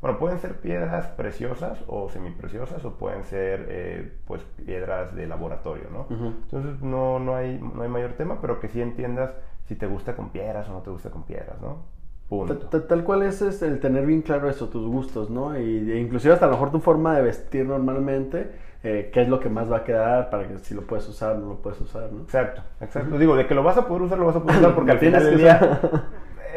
[0.00, 5.84] bueno, pueden ser piedras preciosas o semipreciosas o pueden ser eh, pues piedras de laboratorio,
[5.90, 6.06] ¿no?
[6.10, 9.30] Entonces no, no, hay, no hay mayor tema, pero que sí entiendas
[9.66, 11.96] si te gusta con piedras o no te gusta con piedras, ¿no?
[12.28, 12.56] Punto.
[12.56, 15.58] Tal, cual es, el tener bien claro eso, tus gustos, ¿no?
[15.58, 18.50] Y, e inclusive hasta a lo mejor tu forma de vestir normalmente,
[18.82, 21.38] eh, qué es lo que más va a quedar para que si lo puedes usar,
[21.38, 22.22] no lo puedes usar, ¿no?
[22.22, 23.16] Exacto, exacto.
[23.16, 24.98] Digo, de que lo vas a poder usar, lo vas a poder usar porque al
[24.98, 25.80] final del día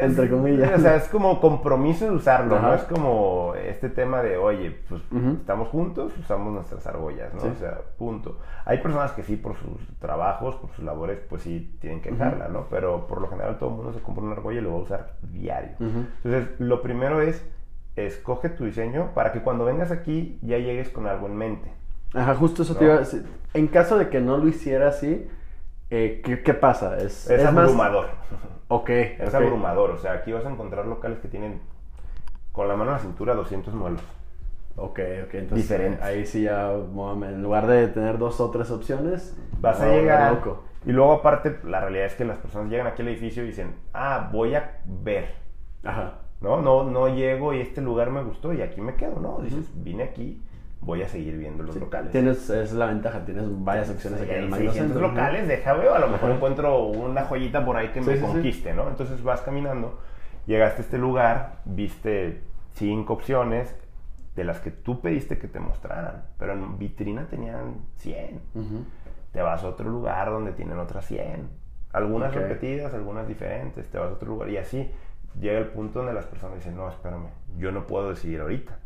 [0.00, 0.78] entre comillas.
[0.78, 2.74] O sea, es como compromiso de usarlo, ¿no?
[2.74, 5.02] Es como este tema de, oye, pues
[5.38, 7.50] estamos juntos, usamos nuestras argollas, ¿no?
[7.50, 8.38] O sea, punto.
[8.64, 12.48] Hay personas que sí, por sus trabajos, por sus labores, pues sí tienen que dejarla,
[12.48, 12.66] ¿no?
[12.70, 14.82] Pero por lo general todo el mundo se compra una argolla y lo va a
[14.82, 15.76] usar diario.
[15.78, 17.44] Entonces, lo primero es,
[17.96, 21.72] escoge tu diseño para que cuando vengas aquí ya llegues con algo en mente.
[22.14, 23.24] Ajá, justo eso te iba a decir.
[23.54, 25.28] En caso de que no lo hiciera así,
[25.90, 26.98] eh, ¿qué, pasa?
[26.98, 28.06] Es, es, abrumador.
[28.68, 28.90] Ok.
[28.90, 29.90] Es abrumador.
[29.90, 31.60] O sea, aquí vas a encontrar locales que tienen
[32.52, 34.02] con la mano en la cintura 200 muelos.
[34.76, 35.34] Ok, ok.
[35.34, 36.02] Entonces, Diferente.
[36.02, 40.32] ahí sí ya, en lugar de tener dos o tres opciones, vas a llegar.
[40.32, 40.62] Loco.
[40.86, 43.74] Y luego, aparte, la realidad es que las personas llegan aquí al edificio y dicen,
[43.92, 45.34] ah, voy a ver.
[45.84, 46.20] Ajá.
[46.40, 49.40] No, no, no llego y este lugar me gustó y aquí me quedo, ¿no?
[49.42, 50.42] Dices, vine aquí
[50.80, 52.10] voy a seguir viendo los locales.
[52.10, 55.00] Tienes, es la ventaja, tienes varias opciones aquí en el Centro.
[55.00, 58.88] locales, deja veo, a lo mejor encuentro una joyita por ahí que me conquiste, ¿no?
[58.88, 59.98] Entonces vas caminando,
[60.46, 62.42] llegaste a este lugar, viste
[62.74, 63.76] cinco opciones
[64.34, 68.40] de las que tú pediste que te mostraran, pero en vitrina tenían 100.
[69.32, 71.48] Te vas a otro lugar donde tienen otras 100.
[71.92, 74.90] Algunas repetidas, algunas diferentes, te vas a otro lugar y así
[75.38, 77.28] llega el punto donde las personas dicen, no, espérame,
[77.58, 78.79] yo no puedo decidir ahorita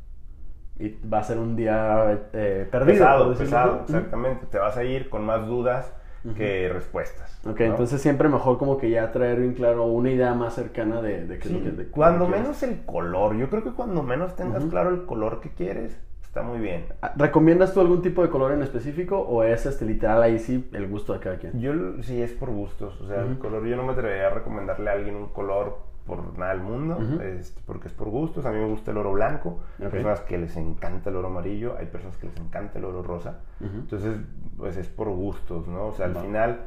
[0.78, 2.98] y va a ser un día eh, perdido.
[2.98, 4.46] Pesado, pesado, exactamente.
[4.46, 5.92] Te vas a ir con más dudas
[6.36, 7.38] que respuestas.
[7.46, 11.26] Ok, entonces siempre mejor como que ya traer bien claro una idea más cercana de,
[11.26, 11.84] de qué sí, lo que...
[11.90, 16.00] cuando menos el color, yo creo que cuando menos tengas claro el color que quieres,
[16.22, 16.86] está muy bien.
[17.02, 20.66] Ah, ¿Recomiendas tú algún tipo de color en específico o es este literal ahí sí
[20.72, 21.60] el gusto de cada quien?
[21.60, 24.88] Yo sí es por gustos, o sea, el color yo no me atrevería a recomendarle
[24.88, 28.44] a alguien un color por nada del mundo, este, porque es por gustos.
[28.44, 31.76] A mí me gusta el oro blanco, hay personas que les encanta el oro amarillo,
[31.78, 33.40] hay personas que les encanta el oro rosa.
[33.60, 34.18] Entonces,
[34.56, 35.86] pues es por gustos, ¿no?
[35.86, 36.60] O sea, al final,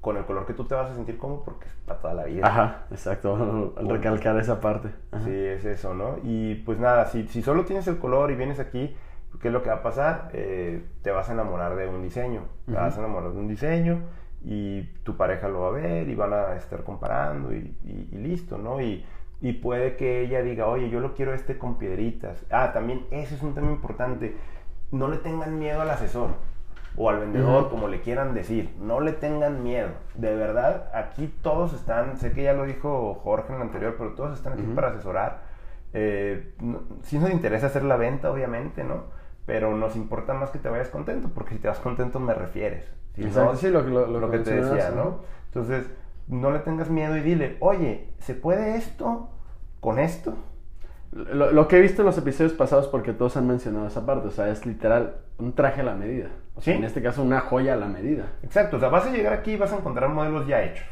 [0.00, 2.24] con el color que tú te vas a sentir cómodo, porque es para toda la
[2.24, 2.46] vida.
[2.46, 4.90] Ajá, exacto, al recalcar esa parte.
[5.24, 6.16] Sí, es eso, ¿no?
[6.22, 8.94] Y pues nada, si, si solo tienes el color y vienes aquí,
[9.40, 10.30] ¿qué es lo que va a pasar?
[10.32, 14.02] Eh, te vas a enamorar de un diseño, te vas a enamorar de un diseño
[14.44, 17.74] y tu pareja lo va a ver y van a estar comparando y,
[18.12, 18.80] listo, ¿no?
[18.80, 19.04] Y,
[19.62, 22.44] puede que ella diga, oye, yo lo quiero este con piedritas.
[22.50, 24.36] Ah, también ese es un tema importante.
[24.90, 26.30] No le tengan miedo al asesor
[26.96, 28.74] o al vendedor, como le quieran decir.
[28.80, 29.90] No le tengan miedo.
[30.14, 34.14] De verdad, aquí todos están, sé que ya lo dijo Jorge en el anterior, pero
[34.14, 35.42] todos están aquí para asesorar.
[35.92, 36.54] Eh,
[37.02, 39.04] si nos interesa hacer la venta, obviamente, ¿no?
[39.46, 42.92] Pero nos importa más que te vayas contento, porque si te vas contento me refieres.
[43.18, 45.20] Exacto, sí, lo, lo, que te decía, ¿no?
[45.46, 45.90] Entonces,
[46.28, 49.30] no le tengas miedo y dile, oye, ¿se puede esto
[49.80, 50.36] con esto?
[51.10, 54.30] Lo, que he visto en los episodios pasados, porque todos han mencionado esa parte, o
[54.30, 56.28] sea, es literal un traje a la medida.
[56.54, 58.24] O sea, en este caso, una joya a la medida.
[58.42, 60.86] Exacto, o sea, vas a llegar aquí y vas a encontrar modelos ya hechos,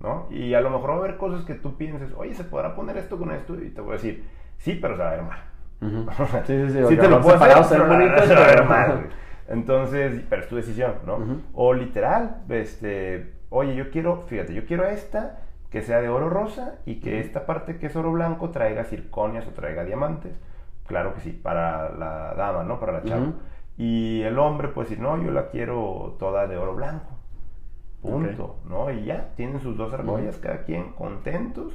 [0.00, 0.28] ¿no?
[0.30, 2.96] Y a lo mejor va a haber cosas que tú pienses, oye, ¿se podrá poner
[2.96, 3.54] esto con esto?
[3.60, 4.24] Y te voy a decir,
[4.56, 5.38] sí, pero se va a ver mal.
[6.46, 6.86] sí, sí, sí.
[6.88, 9.08] sí te lo puedo hacer, bonito, se va a ver mal.
[9.50, 11.18] Entonces, pero es tu decisión, ¿no?
[11.54, 15.40] O literal, este, oye, yo quiero, fíjate, yo quiero esta
[15.70, 19.46] que sea de oro rosa y que esta parte que es oro blanco traiga circonias
[19.48, 20.38] o traiga diamantes.
[20.86, 22.78] Claro que sí, para la dama, ¿no?
[22.78, 23.32] Para la chava.
[23.76, 27.18] Y el hombre puede decir, no, yo la quiero toda de oro blanco.
[28.02, 28.90] Punto, ¿no?
[28.90, 31.72] Y ya, tienen sus dos argollas, cada quien contentos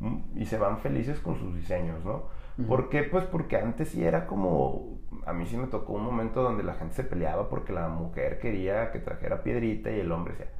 [0.00, 2.24] mm, y se van felices con sus diseños, ¿no?
[2.66, 3.04] ¿Por qué?
[3.04, 4.97] Pues porque antes sí era como,
[5.28, 8.38] a mí sí me tocó un momento donde la gente se peleaba porque la mujer
[8.38, 10.50] quería que trajera piedrita y el hombre decía,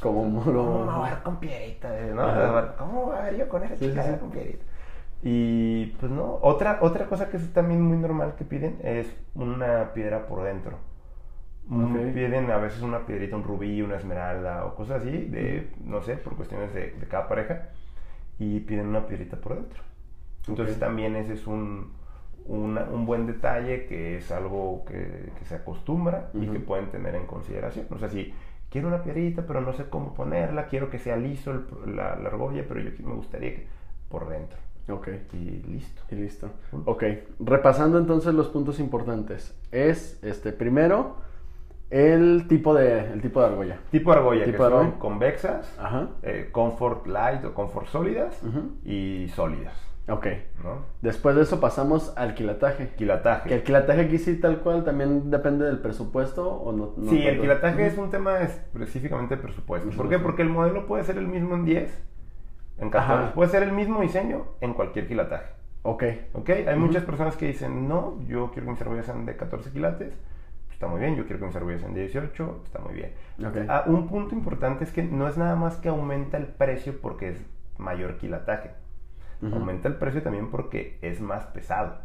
[0.00, 0.64] como lo...
[0.64, 1.88] ¿Cómo va a ver con piedrita?
[2.14, 2.76] ¿no?
[2.76, 4.64] ¿Cómo va a ver yo con esa chica con piedrita?
[5.22, 9.92] Y pues no, otra, otra cosa que es también muy normal que piden es una
[9.92, 10.78] piedra por dentro.
[11.68, 16.16] Piden a veces una piedrita, un rubí, una esmeralda o cosas así, de, no sé,
[16.16, 17.68] por cuestiones de, de cada pareja,
[18.40, 19.82] y piden una piedrita por dentro.
[20.48, 21.92] Entonces también ese es un,
[22.50, 27.26] un buen detalle que es algo que, que se acostumbra y que pueden tener en
[27.26, 27.86] consideración.
[27.90, 28.32] O sea, si
[28.70, 31.52] quiero una piedrita, pero no sé cómo ponerla, quiero que sea liso
[31.86, 33.66] la, la, argolla, pero yo me gustaría que
[34.08, 34.58] por dentro.
[34.88, 35.08] Ok.
[35.34, 36.02] Y listo.
[36.10, 36.50] Y listo.
[36.84, 37.04] Ok.
[37.38, 39.56] Repasando entonces los puntos importantes.
[39.70, 41.16] Es, este, primero,
[41.90, 43.78] el tipo de, el tipo de argolla.
[43.90, 45.78] Tipo de argolla, que son convexas,
[46.22, 48.40] eh, comfort light o comfort sólidas
[48.84, 49.89] y sólidas.
[50.10, 50.26] Ok.
[50.64, 50.84] ¿no?
[51.02, 52.88] Después de eso pasamos al quilataje.
[52.96, 53.48] Quilataje.
[53.48, 56.94] Que el quilataje aquí sí tal cual también depende del presupuesto o no.
[57.08, 59.90] sí, el quilataje es un tema específicamente de presupuesto.
[59.90, 60.18] ¿Por qué?
[60.18, 62.02] Porque el modelo puede ser el mismo en 10,
[62.78, 63.34] en 14.
[63.34, 65.52] Puede ser el mismo diseño en cualquier quilataje.
[65.82, 66.04] Ok.
[66.32, 69.70] Ok, hay muchas personas que dicen, no, yo quiero que mis argollas sean de 14
[69.70, 70.12] quilates.
[70.70, 73.12] Está muy bien, yo quiero que mis argollas sean de 18, está muy bien.
[73.38, 73.66] Okay.
[73.68, 77.28] Ah, un punto importante es que no es nada más que aumenta el precio porque
[77.30, 77.46] es
[77.78, 78.70] mayor quilataje
[79.42, 81.98] aumenta el precio también porque es más pesado.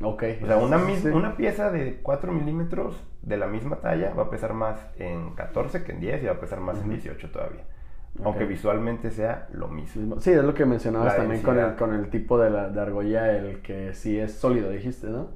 [0.00, 0.22] Ok.
[0.42, 0.78] O sea, una,
[1.12, 5.82] una pieza de 4 milímetros de la misma talla va a pesar más en 14
[5.82, 7.64] que en 10 y va a pesar más en 18 todavía.
[8.24, 10.20] Aunque visualmente sea lo mismo.
[10.20, 13.36] Sí, es lo que mencionabas también con el, con el tipo de, la, de argolla,
[13.36, 15.28] el que sí es sólido, dijiste, ¿no?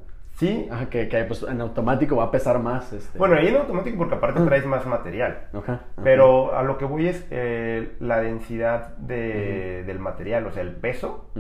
[0.43, 0.69] Sí.
[0.91, 2.93] que, que pues, en automático va a pesar más.
[2.93, 3.19] Este.
[3.19, 5.49] Bueno, ahí en automático porque aparte traes más material.
[6.03, 10.75] Pero a lo que voy es eh, la densidad de, del material, o sea, el
[10.75, 11.31] peso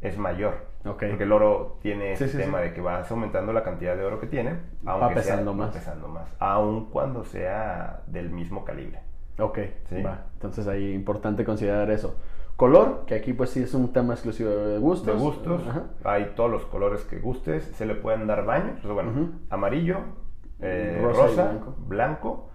[0.00, 0.76] es mayor.
[0.82, 4.26] Porque el oro tiene ese tema de que vas aumentando la cantidad de oro que
[4.26, 4.50] tiene,
[4.84, 5.70] aunque va pesando más.
[5.70, 9.00] Va pesando más, aun cuando sea del mismo calibre.
[9.38, 9.58] Ok,
[10.04, 10.26] va.
[10.34, 12.16] Entonces ahí importante considerar eso.
[12.56, 15.06] Color, que aquí pues sí es un tema exclusivo de gustos.
[15.06, 15.62] De gustos.
[16.04, 17.64] Hay todos los colores que gustes.
[17.74, 18.82] Se le pueden dar baños.
[18.82, 19.98] bueno, amarillo,
[20.60, 21.52] eh, rosa,
[21.86, 22.50] blanco.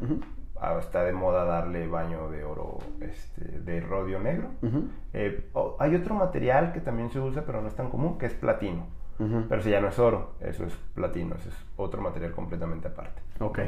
[0.59, 4.49] Ah, está de moda darle baño de oro, este, de rodio negro.
[5.13, 5.49] Eh,
[5.79, 8.85] hay otro material que también se usa, pero no es tan común, que es platino.
[9.49, 13.21] Pero si ya no es oro, eso es platino, eso es otro material completamente aparte.
[13.39, 13.59] Ok,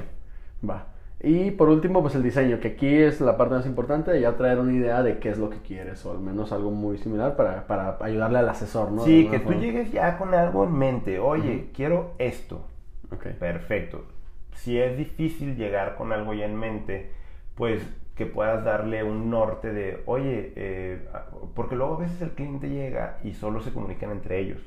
[0.67, 0.87] va.
[1.21, 4.35] Y por último, pues el diseño, que aquí es la parte más importante de ya
[4.35, 7.35] traer una idea de qué es lo que quieres, o al menos algo muy similar
[7.35, 9.05] para, para ayudarle al asesor, ¿no?
[9.05, 12.65] Sí, que tú llegues ya con algo en mente, oye, quiero esto.
[13.11, 13.33] Okay.
[13.33, 14.03] Perfecto.
[14.55, 17.11] Si es difícil llegar con algo ya en mente,
[17.55, 17.81] pues
[18.15, 21.07] que puedas darle un norte de, oye, eh,
[21.55, 24.61] porque luego a veces el cliente llega y solo se comunican entre ellos,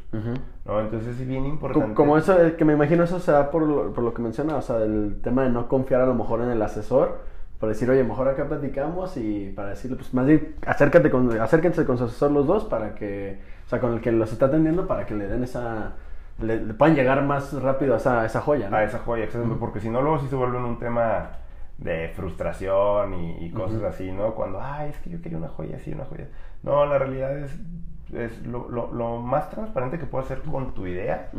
[0.65, 0.81] ¿no?
[0.81, 1.95] Entonces es bien importante.
[1.95, 4.63] Como eso, que me imagino eso se da por lo, por lo que menciona, o
[4.63, 7.21] sea, el tema de no confiar a lo mejor en el asesor,
[7.61, 11.87] por decir, oye, mejor acá platicamos y para decirle, pues más bien, acércate con, acérquense
[11.87, 14.89] con su asesor los dos para que, o sea, con el que los está atendiendo
[14.89, 15.93] para que le den esa...
[16.43, 18.77] Le, puedan llegar más rápido a esa, esa joya, ¿no?
[18.77, 19.27] A esa joya,
[19.59, 21.31] porque si no, luego sí se vuelve un tema
[21.79, 24.35] de frustración y, cosas así, ¿no?
[24.35, 26.29] Cuando, ay, es que yo quería una joya así, una joya.
[26.63, 27.59] No, la realidad es,
[28.13, 31.31] es lo, lo, más transparente que puedes hacer con tu idea.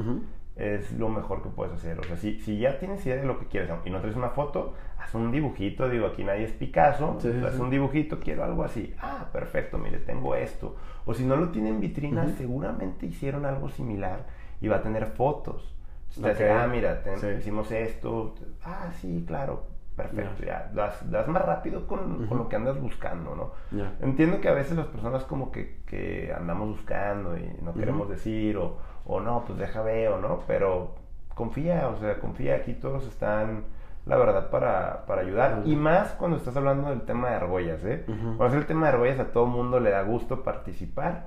[0.56, 2.00] Es lo mejor que puedes hacer.
[2.00, 4.30] O sea, si, si ya tienes idea de lo que quieres y no traes una
[4.30, 5.88] foto, haz un dibujito.
[5.90, 7.18] Digo, aquí nadie es Picasso.
[7.46, 8.94] haz un dibujito, quiero algo así.
[9.00, 10.76] Ah, perfecto, mire, tengo esto.
[11.06, 14.26] O si no lo tienen en vitrina, seguramente hicieron algo similar
[14.62, 15.76] y va a tener fotos.
[16.16, 17.04] Entonces, ah, mira,
[17.38, 18.34] hicimos esto.
[18.64, 23.36] Ah, sí, claro perfecto, ya, das, das, más rápido con, con, lo que andas buscando,
[23.36, 23.52] ¿no?
[24.00, 28.58] Entiendo que a veces las personas como que, que andamos buscando y no queremos decir,
[28.58, 30.42] o, o, no, pues deja veo, ¿no?
[30.48, 30.96] Pero
[31.34, 33.66] confía, o sea, confía, aquí todos están,
[34.06, 35.64] la verdad, para, para ayudar.
[35.66, 38.06] Y más cuando estás hablando del tema de argollas, ¿eh?
[38.06, 41.26] Cuando es el tema de argollas, a todo mundo le da gusto participar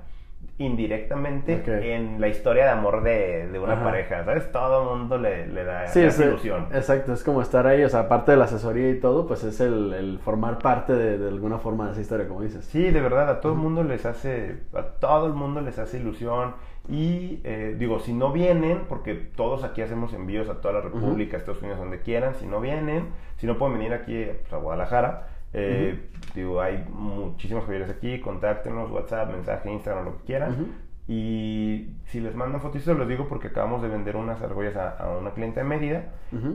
[0.57, 1.63] indirectamente
[1.95, 4.51] en la historia de amor de, de una pareja, ¿sabes?
[4.51, 6.67] Todo el mundo le, le da sí, esa ilusión.
[6.73, 9.59] Exacto, es como estar ahí, o sea, aparte de la asesoría y todo, pues es
[9.59, 12.65] el, el formar parte de, de, alguna forma de esa historia, como dices.
[12.65, 15.97] Sí, de verdad, a todo el mundo les hace, a todo el mundo les hace
[15.97, 16.53] ilusión.
[16.89, 21.37] Y eh, digo, si no vienen, porque todos aquí hacemos envíos a toda la República,
[21.37, 25.27] Estados Unidos, donde quieran, si no vienen, si no pueden venir aquí pues, a Guadalajara,
[25.53, 30.67] eh, Digo, hay muchísimas joyerías aquí, contáctenos, WhatsApp, mensaje, Instagram, lo que quieran.
[31.07, 35.17] Y si les mandan fotos, se los digo porque acabamos de vender unas argollas a,
[35.19, 36.05] una cliente de Mérida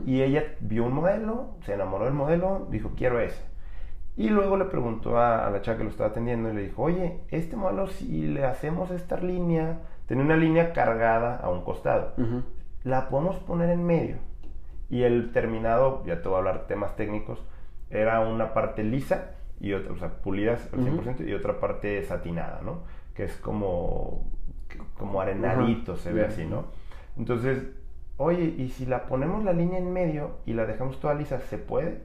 [0.05, 3.43] y ella vio un modelo, se enamoró del modelo, dijo, quiero ese.
[4.15, 7.19] Y luego le preguntó a, la chica que lo estaba atendiendo y le dijo, oye,
[7.29, 12.13] este modelo si le hacemos esta línea, tiene una línea cargada a un costado,
[12.83, 14.17] la podemos poner en medio.
[14.89, 17.45] Y el terminado, ya te voy a hablar temas técnicos,
[17.89, 22.61] era una parte lisa y otra, o sea, pulidas al 100% y otra parte satinada,
[22.63, 22.83] ¿no?
[23.13, 24.25] Que es como,
[24.97, 26.65] como arenadito, se ve así, ¿no?
[27.17, 27.63] Entonces,
[28.17, 31.57] oye, ¿y si la ponemos la línea en medio y la dejamos toda lisa, ¿se
[31.57, 32.01] puede?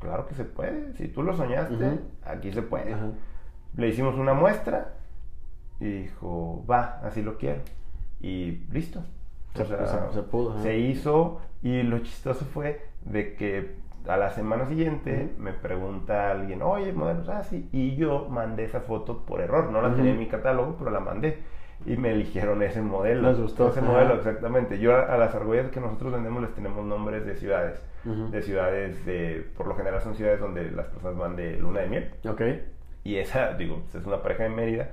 [0.00, 0.94] Claro que se puede.
[0.94, 2.96] Si tú lo soñaste, aquí se puede.
[3.76, 4.94] Le hicimos una muestra
[5.78, 7.60] y dijo, va, así lo quiero.
[8.20, 9.02] Y listo.
[9.54, 10.62] Se, se, pudo.
[10.62, 13.76] Se hizo y lo chistoso fue de que
[14.06, 18.80] a la semana siguiente me pregunta alguien, oye, modelos así, ah, y yo mandé esa
[18.80, 21.38] foto por error, no la tenía en mi catálogo, pero la mandé.
[21.86, 23.30] Y me eligieron ese modelo.
[23.30, 23.70] Les gustó.
[23.70, 24.78] Ese modelo, exactamente.
[24.78, 27.82] Yo a, las argollas que nosotros vendemos les tenemos nombres de ciudades.
[28.04, 31.88] De ciudades, de, por lo general son ciudades donde las personas van de luna de
[31.88, 32.10] miel.
[32.28, 32.42] Ok.
[33.02, 34.90] Y esa, digo, es una pareja de Mérida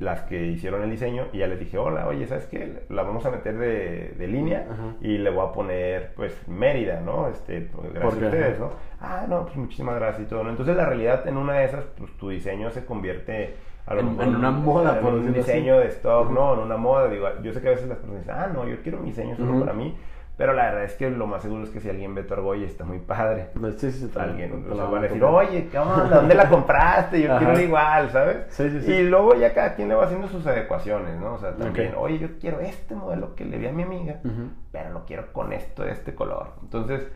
[0.00, 2.84] las que hicieron el diseño y ya les dije, hola, oye, ¿sabes qué?
[2.88, 4.66] La vamos a meter de, de línea
[5.00, 7.28] y le voy a poner, pues, Mérida, ¿no?
[7.28, 8.70] Este, pues, gracias a ustedes, ¿no?
[9.00, 10.50] Ah, no, pues muchísimas gracias y todo, ¿no?
[10.50, 13.54] Entonces, la realidad, en una de esas, pues, tu diseño se convierte...
[13.86, 16.54] A en, una moda, por un diseño de stock, ¿no?
[16.54, 18.76] En una moda, digo, yo sé que a veces las personas dicen, ah, no, yo
[18.82, 19.94] quiero mi diseño solo para mí,
[20.36, 22.66] pero la verdad es que lo más seguro es que si alguien ve tu argolla
[22.66, 23.50] está muy padre.
[23.76, 26.08] Sí, sí, alguien o sea, va a decir, oye, ¿qué onda?
[26.08, 27.22] ¿Dónde la compraste?
[27.22, 28.46] Yo quiero igual, ¿sabes?
[28.48, 28.92] Sí, sí, sí.
[28.92, 31.34] Y luego ya cada quien le va haciendo sus adecuaciones, ¿no?
[31.34, 34.20] O sea, también, oye, yo quiero este modelo que le vi a mi amiga,
[34.72, 36.48] pero lo quiero con esto, de este color.
[36.62, 37.06] Entonces,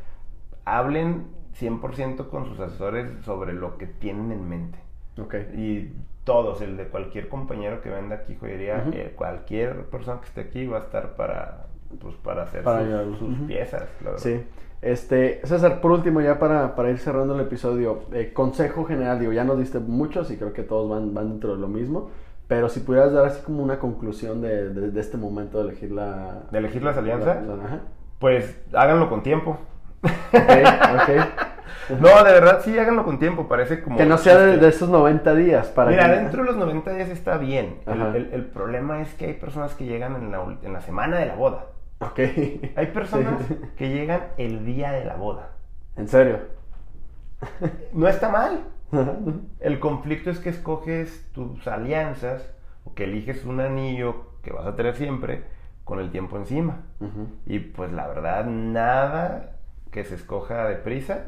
[0.65, 1.27] hablen
[1.59, 4.79] 100% con sus asesores sobre lo que tienen en mente.
[5.21, 5.35] Ok.
[5.57, 5.93] Y
[6.23, 10.67] todos, el de cualquier compañero que venda aquí joyería, eh, cualquier persona que esté aquí
[10.67, 11.68] va a estar para
[12.01, 12.65] pues para hacer
[13.19, 14.19] sus, piezas, claro.
[14.19, 14.43] Sí.
[14.81, 19.33] Este, César, por último, ya para, para ir cerrando el episodio, eh, consejo general, digo,
[19.33, 22.11] ya nos diste muchos y creo que todos van, van dentro de lo mismo,
[22.47, 26.43] pero si pudieras dar así como una conclusión de, de, este momento de elegir la...
[26.51, 27.39] De elegir las alianzas,
[28.19, 29.59] pues háganlo con tiempo.
[32.01, 33.97] No, de verdad, sí, háganlo con tiempo, parece como...
[33.97, 35.91] Que no sea de, esos 90 días para...
[35.91, 37.79] Mira, dentro de los 90 días está bien.
[37.87, 41.27] El, el, problema es que hay personas que llegan en la, en la semana de
[41.27, 41.65] la boda.
[42.01, 42.19] Ok.
[42.77, 43.43] Hay personas
[43.77, 45.53] que llegan el día de la boda.
[45.97, 46.41] ¿En serio?
[47.93, 48.65] No está mal.
[49.61, 52.49] El conflicto es que escoges tus alianzas
[52.85, 55.45] o que eliges un anillo que vas a tener siempre
[55.85, 56.83] con el tiempo encima.
[57.47, 59.57] Y pues la verdad, nada
[59.91, 61.25] que se escoja deprisa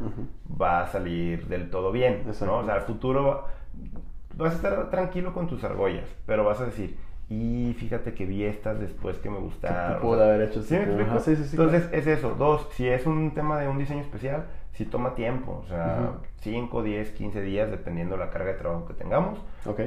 [0.60, 2.24] va a salir del todo bien.
[2.26, 2.58] ¿no?
[2.58, 3.46] O sea, al futuro
[4.36, 6.96] vas a estar tranquilo con tus argollas, pero vas a decir,
[7.30, 10.02] y fíjate que vi estas después que me gustaron.
[10.02, 10.76] Pudo haber hecho ¿Sí,
[11.36, 12.34] sí, sí, Entonces es eso.
[12.34, 15.62] Dos, si es un tema de un diseño especial, si toma tiempo.
[15.64, 19.38] O sea, 5, 10, 15 días, dependiendo de la carga de trabajo que tengamos.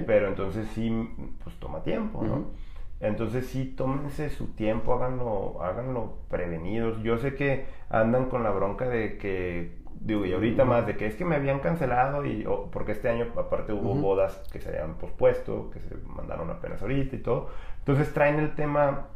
[0.08, 0.90] Pero entonces sí,
[1.44, 2.46] pues toma tiempo, ¿no?
[3.02, 7.04] Entonces sí, tómense su tiempo, háganlo, háganlo prevenidos.
[7.04, 11.08] Yo sé que andan con la bronca de que digo, y ahorita más de que
[11.08, 14.96] es que me habían cancelado y porque este año aparte hubo bodas que se habían
[14.96, 17.50] pospuesto, que se mandaron apenas ahorita y todo.
[17.80, 19.08] Entonces traen el tema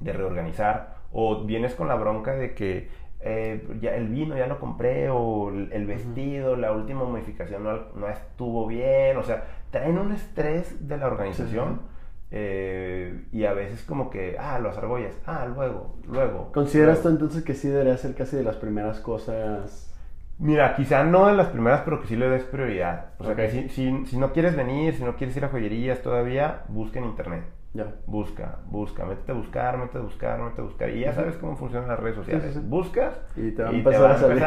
[0.00, 2.88] de reorganizar o vienes con la bronca de que
[3.20, 8.66] eh, ya el vino ya lo compré o el, vestido, la última modificación no, estuvo
[8.66, 11.94] bien, o sea, traen un estrés de la organización.
[12.36, 16.50] Eh, y a veces como que, ah, los argollas, ah, luego, luego.
[16.52, 19.93] ¿Consideras tú entonces que sí debería ser casi de las primeras cosas
[20.38, 23.06] Mira, quizá no en las primeras, pero que sí le des prioridad.
[23.18, 23.68] O sea, que si,
[24.06, 27.44] si, no quieres venir, si no quieres ir a joyerías todavía, busca en internet.
[27.72, 27.86] Ya.
[28.06, 30.90] Busca, busca, métete a buscar, métete a buscar, métete a buscar.
[30.90, 32.68] Y ya sabes cómo funcionan las redes sociales.
[32.68, 34.44] Buscas y te van a empezar a salir.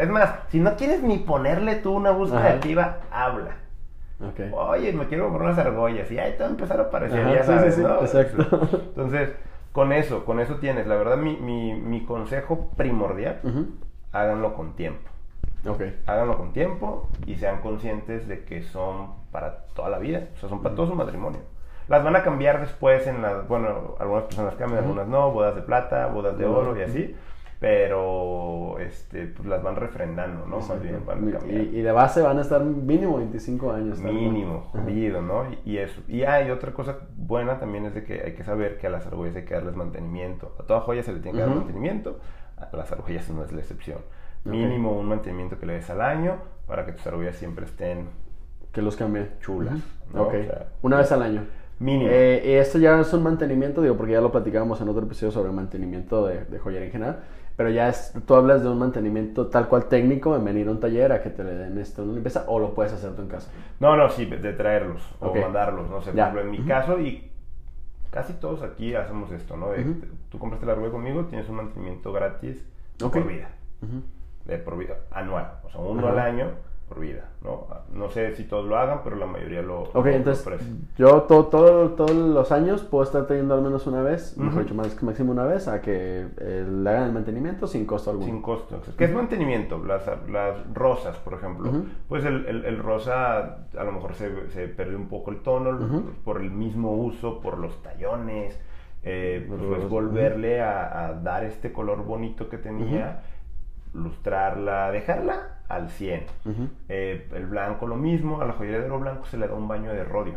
[0.00, 3.56] es más, si no quieres ni ponerle tú una búsqueda activa, habla.
[4.32, 4.50] Okay.
[4.52, 7.42] Oye, me quiero comprar unas argollas y ahí te va a empezar a aparecer, ya
[7.42, 8.00] sabes, ¿no?
[8.00, 8.68] Exacto.
[8.88, 9.34] Entonces,
[9.72, 10.86] con eso, con eso tienes.
[10.86, 13.40] La verdad, mi, mi, mi consejo primordial,
[14.12, 15.10] háganlo con tiempo.
[15.66, 16.00] Okay.
[16.06, 20.48] Háganlo con tiempo y sean conscientes de que son para toda la vida, o sea,
[20.48, 21.40] son para todo su matrimonio.
[21.88, 25.62] Las van a cambiar después en las, bueno, algunas personas cambian, algunas no, bodas de
[25.62, 27.16] plata, bodas de oro y así
[27.60, 30.60] pero este, pues las van refrendando, ¿no?
[30.60, 34.00] Más bien van y, y, de base van a estar mínimo 25 años.
[34.00, 35.44] Mínimo, jodido, ¿no?
[35.66, 36.00] Y, eso.
[36.08, 39.06] Y hay otra cosa buena también es de que hay que saber que a las
[39.06, 40.56] argollas hay que darles mantenimiento.
[40.58, 42.18] A toda joya se le tiene que dar mantenimiento,
[42.56, 43.98] a las argollas no es la excepción.
[44.44, 48.08] Mínimo un mantenimiento que le des al año para que tus argollas siempre estén...
[48.72, 49.28] Que los cambie.
[49.40, 49.78] Chulas.
[50.82, 51.44] Una vez al año.
[51.78, 52.10] Mínimo.
[52.10, 55.50] Eh, esto ya es un mantenimiento, digo, porque ya lo platicábamos en otro episodio sobre
[55.50, 57.20] mantenimiento de, de joyería en general
[57.60, 60.80] pero ya es, tú hablas de un mantenimiento tal cual técnico, en venir a un
[60.80, 63.28] taller a que te le den esto una limpieza, o lo puedes hacer tú en
[63.28, 63.52] casa.
[63.80, 67.30] No, no, sí, de traerlos o mandarlos, no sé, por ejemplo, en mi caso y
[68.08, 69.66] casi todos aquí hacemos esto, ¿no?
[70.30, 72.64] Tú compraste la rueda conmigo, tienes un mantenimiento gratis
[72.98, 73.50] por vida,
[74.50, 76.48] de por vida, anual, o sea, uno al año
[76.90, 77.68] por vida, ¿no?
[77.94, 80.44] No sé si todos lo hagan, pero la mayoría lo Ok, entonces
[80.98, 84.74] yo todo, todo, todos los años puedo estar teniendo al menos una vez, mejor dicho,
[84.74, 88.26] más, máximo una vez, a que eh, le hagan el mantenimiento sin costo alguno.
[88.26, 88.80] Sin costo.
[88.98, 89.78] ¿Qué es mantenimiento?
[89.84, 91.70] Las, las rosas, por ejemplo.
[92.08, 96.40] Pues el, el, rosa a lo mejor se, se perdió un poco el tono por
[96.40, 98.58] el mismo uso, por los tallones,
[99.04, 103.22] eh, pues volverle a, a, dar este color bonito que tenía
[103.94, 106.24] lustrarla, dejarla al 100.
[106.88, 109.68] Eh, el blanco lo mismo, a la joyería de oro blanco se le da un
[109.68, 110.34] baño de rodio.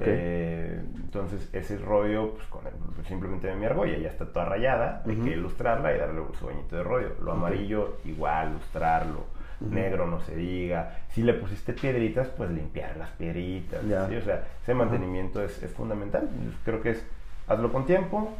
[0.00, 5.04] Eh, entonces ese rodio, pues con el, simplemente de mi argolla ya está toda rayada,
[5.06, 7.10] hay que ilustrarla y darle su bañito de rodio.
[7.22, 9.36] Lo amarillo igual, lustrarlo.
[9.60, 10.98] Negro no se diga.
[11.08, 13.82] Si le pusiste piedritas, pues limpiar las piedritas.
[13.82, 16.28] O sea, ese mantenimiento es, es, fundamental.
[16.62, 17.06] Creo que es
[17.48, 18.34] hazlo con tiempo,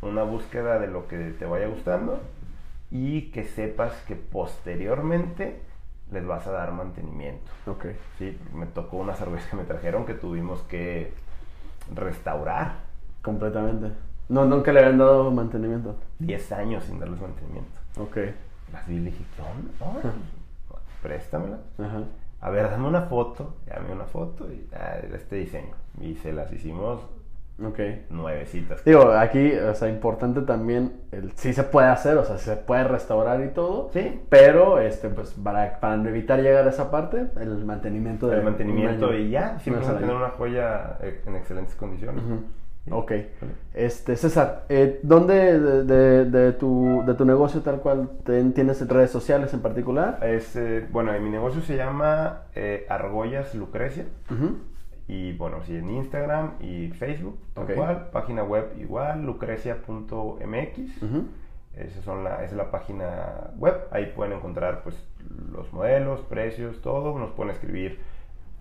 [0.00, 2.20] una búsqueda de lo que te vaya gustando
[2.92, 5.62] y que sepas que posteriormente
[6.12, 7.50] les vas a dar mantenimiento.
[7.66, 7.86] Ok.
[8.18, 11.14] Sí, me tocó una cerveza que me trajeron que tuvimos que
[11.94, 12.74] restaurar.
[13.22, 13.92] Completamente.
[14.28, 15.96] No, nunca le habían dado mantenimiento.
[16.18, 17.80] Diez años sin darles mantenimiento.
[17.98, 18.18] Ok.
[18.72, 20.08] Las vi y dije, ¿qué
[21.02, 21.60] Préstamela.
[21.78, 22.02] Ajá.
[22.42, 23.56] A ver, dame una foto.
[23.66, 25.74] Dame una foto y ah, este diseño.
[25.98, 27.00] Y se las hicimos
[27.64, 27.78] Ok.
[28.10, 28.84] Nuevecitas.
[28.84, 32.84] Digo, aquí, o sea, importante también, el, sí se puede hacer, o sea, se puede
[32.84, 33.90] restaurar y todo.
[33.92, 34.20] Sí.
[34.28, 38.38] Pero, este, pues, para, para evitar llegar a esa parte, el mantenimiento de...
[38.38, 42.22] El mantenimiento y ya, siempre tener una joya eh, en excelentes condiciones.
[42.90, 43.12] Ok.
[43.74, 49.54] Este, César, eh, ¿dónde de, de, tu, de tu negocio tal cual tienes redes sociales
[49.54, 50.18] en particular?
[50.22, 52.42] Es, eh, bueno, mi negocio se llama
[52.88, 54.06] Argollas Lucrecia.
[55.08, 57.66] Y bueno, sí, en Instagram y Facebook, tal
[58.12, 61.02] Página web igual, lucrecia.mx.
[61.74, 63.74] Esa, son la, es la página web.
[63.90, 64.96] Ahí pueden encontrar pues
[65.50, 67.18] los modelos, precios, todo.
[67.18, 67.98] Nos pueden escribir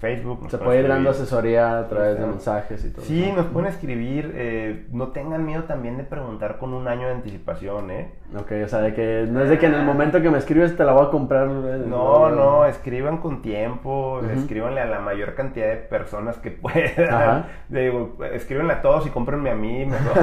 [0.02, 0.50] Facebook.
[0.50, 3.06] Se puede ir dando asesoría a través de mensajes y todo.
[3.06, 4.34] Sí, nos pueden escribir.
[4.36, 8.12] Eh, no tengan miedo también de preguntar con un año de anticipación, ¿eh?
[8.36, 10.76] Ok, o sea, de que no es de que en el momento que me escribes
[10.76, 11.48] te la voy a comprar.
[11.48, 17.46] Eh, no, no, escriban con tiempo, escríbanle a la mayor cantidad de personas que puedan.
[17.70, 19.88] Digo, escríbanle a todos y cómprenme a mí.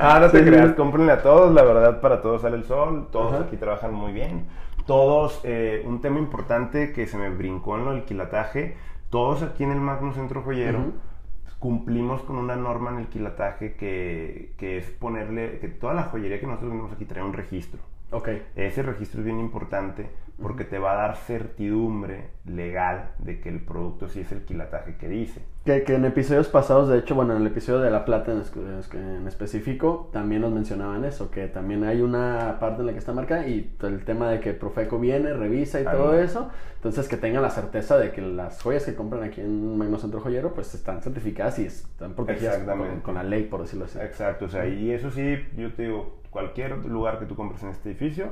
[0.00, 3.42] ah, no te creas, cómprenle a todos, la verdad, para todos sale el sol, todos
[3.42, 4.46] aquí trabajan muy bien
[4.90, 8.74] todos, eh, un tema importante que se me brincó en el quilataje,
[9.08, 10.94] todos aquí en el Magno Centro Joyero
[11.60, 16.40] cumplimos con una norma en el quilataje que, que, es ponerle, que toda la joyería
[16.40, 17.80] que nosotros tenemos aquí trae un registro.
[18.10, 18.44] Okay.
[18.56, 20.10] Ese registro es bien importante
[20.40, 24.96] porque te va a dar certidumbre legal de que el producto sí es el quilataje
[24.96, 25.42] que dice.
[25.64, 29.26] Que, que en episodios pasados, de hecho, bueno, en el episodio de La Plata en,
[29.28, 33.46] específico, también nos mencionaban eso, que también hay una parte en la que está marcada
[33.46, 37.50] y el tema de que Profeco viene, revisa y todo eso, entonces que tengan la
[37.50, 41.58] certeza de que las joyas que compran aquí en Magno Centro Joyero, pues están certificadas
[41.58, 43.98] y están protegidas con, con, la ley, por decirlo así.
[43.98, 47.70] Exacto, o sea, y eso sí, yo te digo, cualquier lugar que tú compres en
[47.70, 48.30] este edificio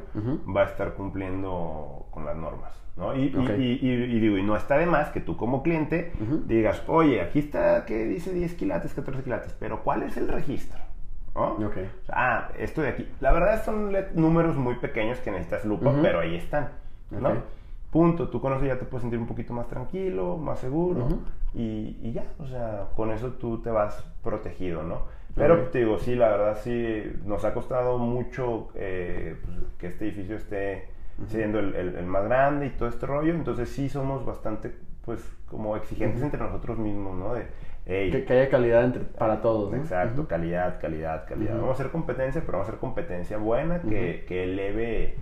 [0.55, 2.72] va a estar cumpliendo con las normas.
[2.96, 3.14] ¿no?
[3.14, 6.12] Y, y, digo, y no está de más que tú como cliente
[6.46, 10.80] digas, oye, aquí está que dice 10 quilates, 14 quilates, pero ¿cuál es el registro?
[12.09, 13.09] ah, esto de aquí.
[13.20, 16.70] La verdad son números muy pequeños que necesitas lupa, pero ahí están.
[17.11, 17.32] ¿no?
[17.92, 18.28] Punto.
[18.28, 21.07] Tú con eso ya te puedes sentir un poquito más tranquilo, más seguro.
[21.55, 25.03] y, ya, o sea, con eso tú te vas protegido, ¿no?
[25.39, 30.07] Pero te digo, sí, la verdad sí, nos ha costado mucho eh, pues, que este
[30.07, 30.89] edificio esté
[31.26, 34.72] siendo el, más grande y todo este rollo, entonces sí somos bastante,
[35.05, 37.34] pues, como exigentes entre nosotros mismos, ¿no?
[37.34, 37.47] De,
[37.86, 39.72] que, haya calidad entre, para todos.
[39.72, 39.78] ¿no?
[39.78, 41.55] Exacto, calidad, calidad, calidad.
[41.55, 45.14] Vamos a hacer competencia, pero vamos a hacer competencia buena que, que eleve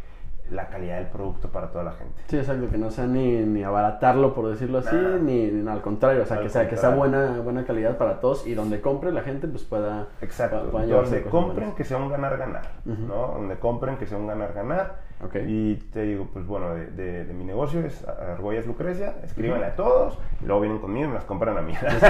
[0.50, 2.22] la calidad del producto para toda la gente.
[2.26, 6.22] Sí, exacto, que no sea ni, ni abaratarlo, por decirlo así, ni, ni, al contrario,
[6.22, 9.22] o sea, que sea, que sea buena, buena calidad para todos y donde compre la
[9.22, 10.08] gente pues pueda...
[10.20, 13.32] Exacto, donde compren que sea un ganar-ganar, ¿no?
[13.34, 15.05] Donde compren que sea un ganar-ganar.
[15.24, 15.44] Okay.
[15.48, 20.18] Y te digo, pues bueno, de, de, mi negocio es Argollas Lucrecia, escríbanle a todos,
[20.42, 21.72] y luego vienen conmigo y me las compran a mí.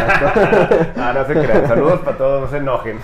[0.97, 2.99] ah, no se crean, saludos para todos, no se enojen.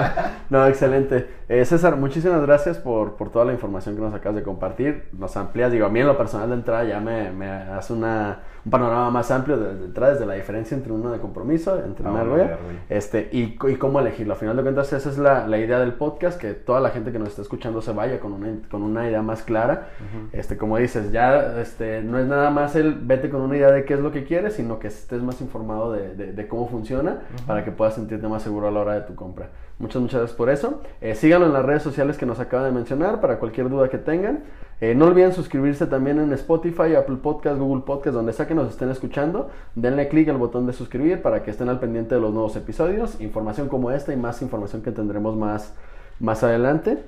[0.50, 1.28] no, excelente.
[1.48, 5.36] Eh, César, muchísimas gracias por, por toda la información que nos acabas de compartir nos
[5.36, 8.70] amplías, digo, a mí en lo personal de entrada ya me, me hace una, un
[8.70, 12.20] panorama más amplio de, de, entrada desde la diferencia entre uno de compromiso, entre una
[12.20, 12.56] ah,
[12.88, 14.34] este, y, y, cómo elegirlo.
[14.34, 17.12] Al final de cuentas, esa es la, la, idea del podcast, que toda la gente
[17.12, 19.88] que nos está escuchando se vaya con una, con una idea más clara.
[20.32, 23.84] este, como dices, ya este, no es nada más el vete con una idea de
[23.84, 27.64] qué es lo que quieres, sino que estés más informado de, de, cómo funciona para
[27.64, 29.48] que puedas sentirte más seguro a la hora de tu compra.
[29.78, 30.82] Muchas, muchas gracias por eso.
[31.00, 33.98] Eh, síganlo en las redes sociales que nos acaba de mencionar para cualquier duda que
[33.98, 34.42] tengan.
[34.80, 38.68] Eh, no olviden suscribirse también en Spotify, Apple Podcast, Google Podcast, donde sea que nos
[38.70, 39.50] estén escuchando.
[39.76, 43.20] Denle clic al botón de suscribir para que estén al pendiente de los nuevos episodios.
[43.20, 45.74] Información como esta y más información que tendremos más,
[46.18, 46.98] más adelante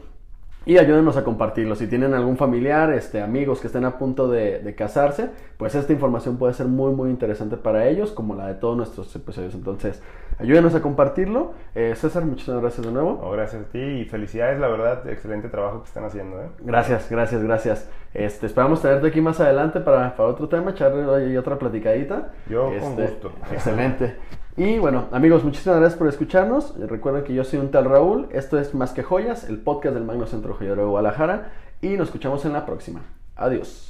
[0.67, 1.75] y ayúdenos a compartirlo.
[1.75, 6.37] Si tienen algún familiar, este, amigos que estén a punto de, casarse, pues esta información
[6.37, 9.55] puede ser muy, muy interesante para ellos, como la de todos nuestros episodios.
[9.55, 10.03] Entonces,
[10.39, 11.55] ayúdenos a compartirlo.
[11.75, 13.31] Eh, César, muchas gracias de nuevo.
[13.33, 16.41] gracias a ti y felicidades, la verdad, excelente trabajo que están haciendo.
[16.41, 16.47] ¿eh?
[16.61, 17.89] Gracias, gracias, gracias.
[18.13, 22.33] Este, esperamos tenerte aquí más adelante para, para otro tema, echarle otra platicadita.
[22.49, 23.33] Yo con este, gusto.
[23.53, 24.17] Excelente.
[24.57, 26.75] Y bueno, amigos, muchísimas gracias por escucharnos.
[26.79, 28.29] Recuerden que yo soy un tal Raúl.
[28.31, 31.53] Esto es Más que Joyas, el podcast del Magno Centro Joyero de Guadalajara.
[31.81, 33.01] Y nos escuchamos en la próxima.
[33.37, 33.90] Adiós.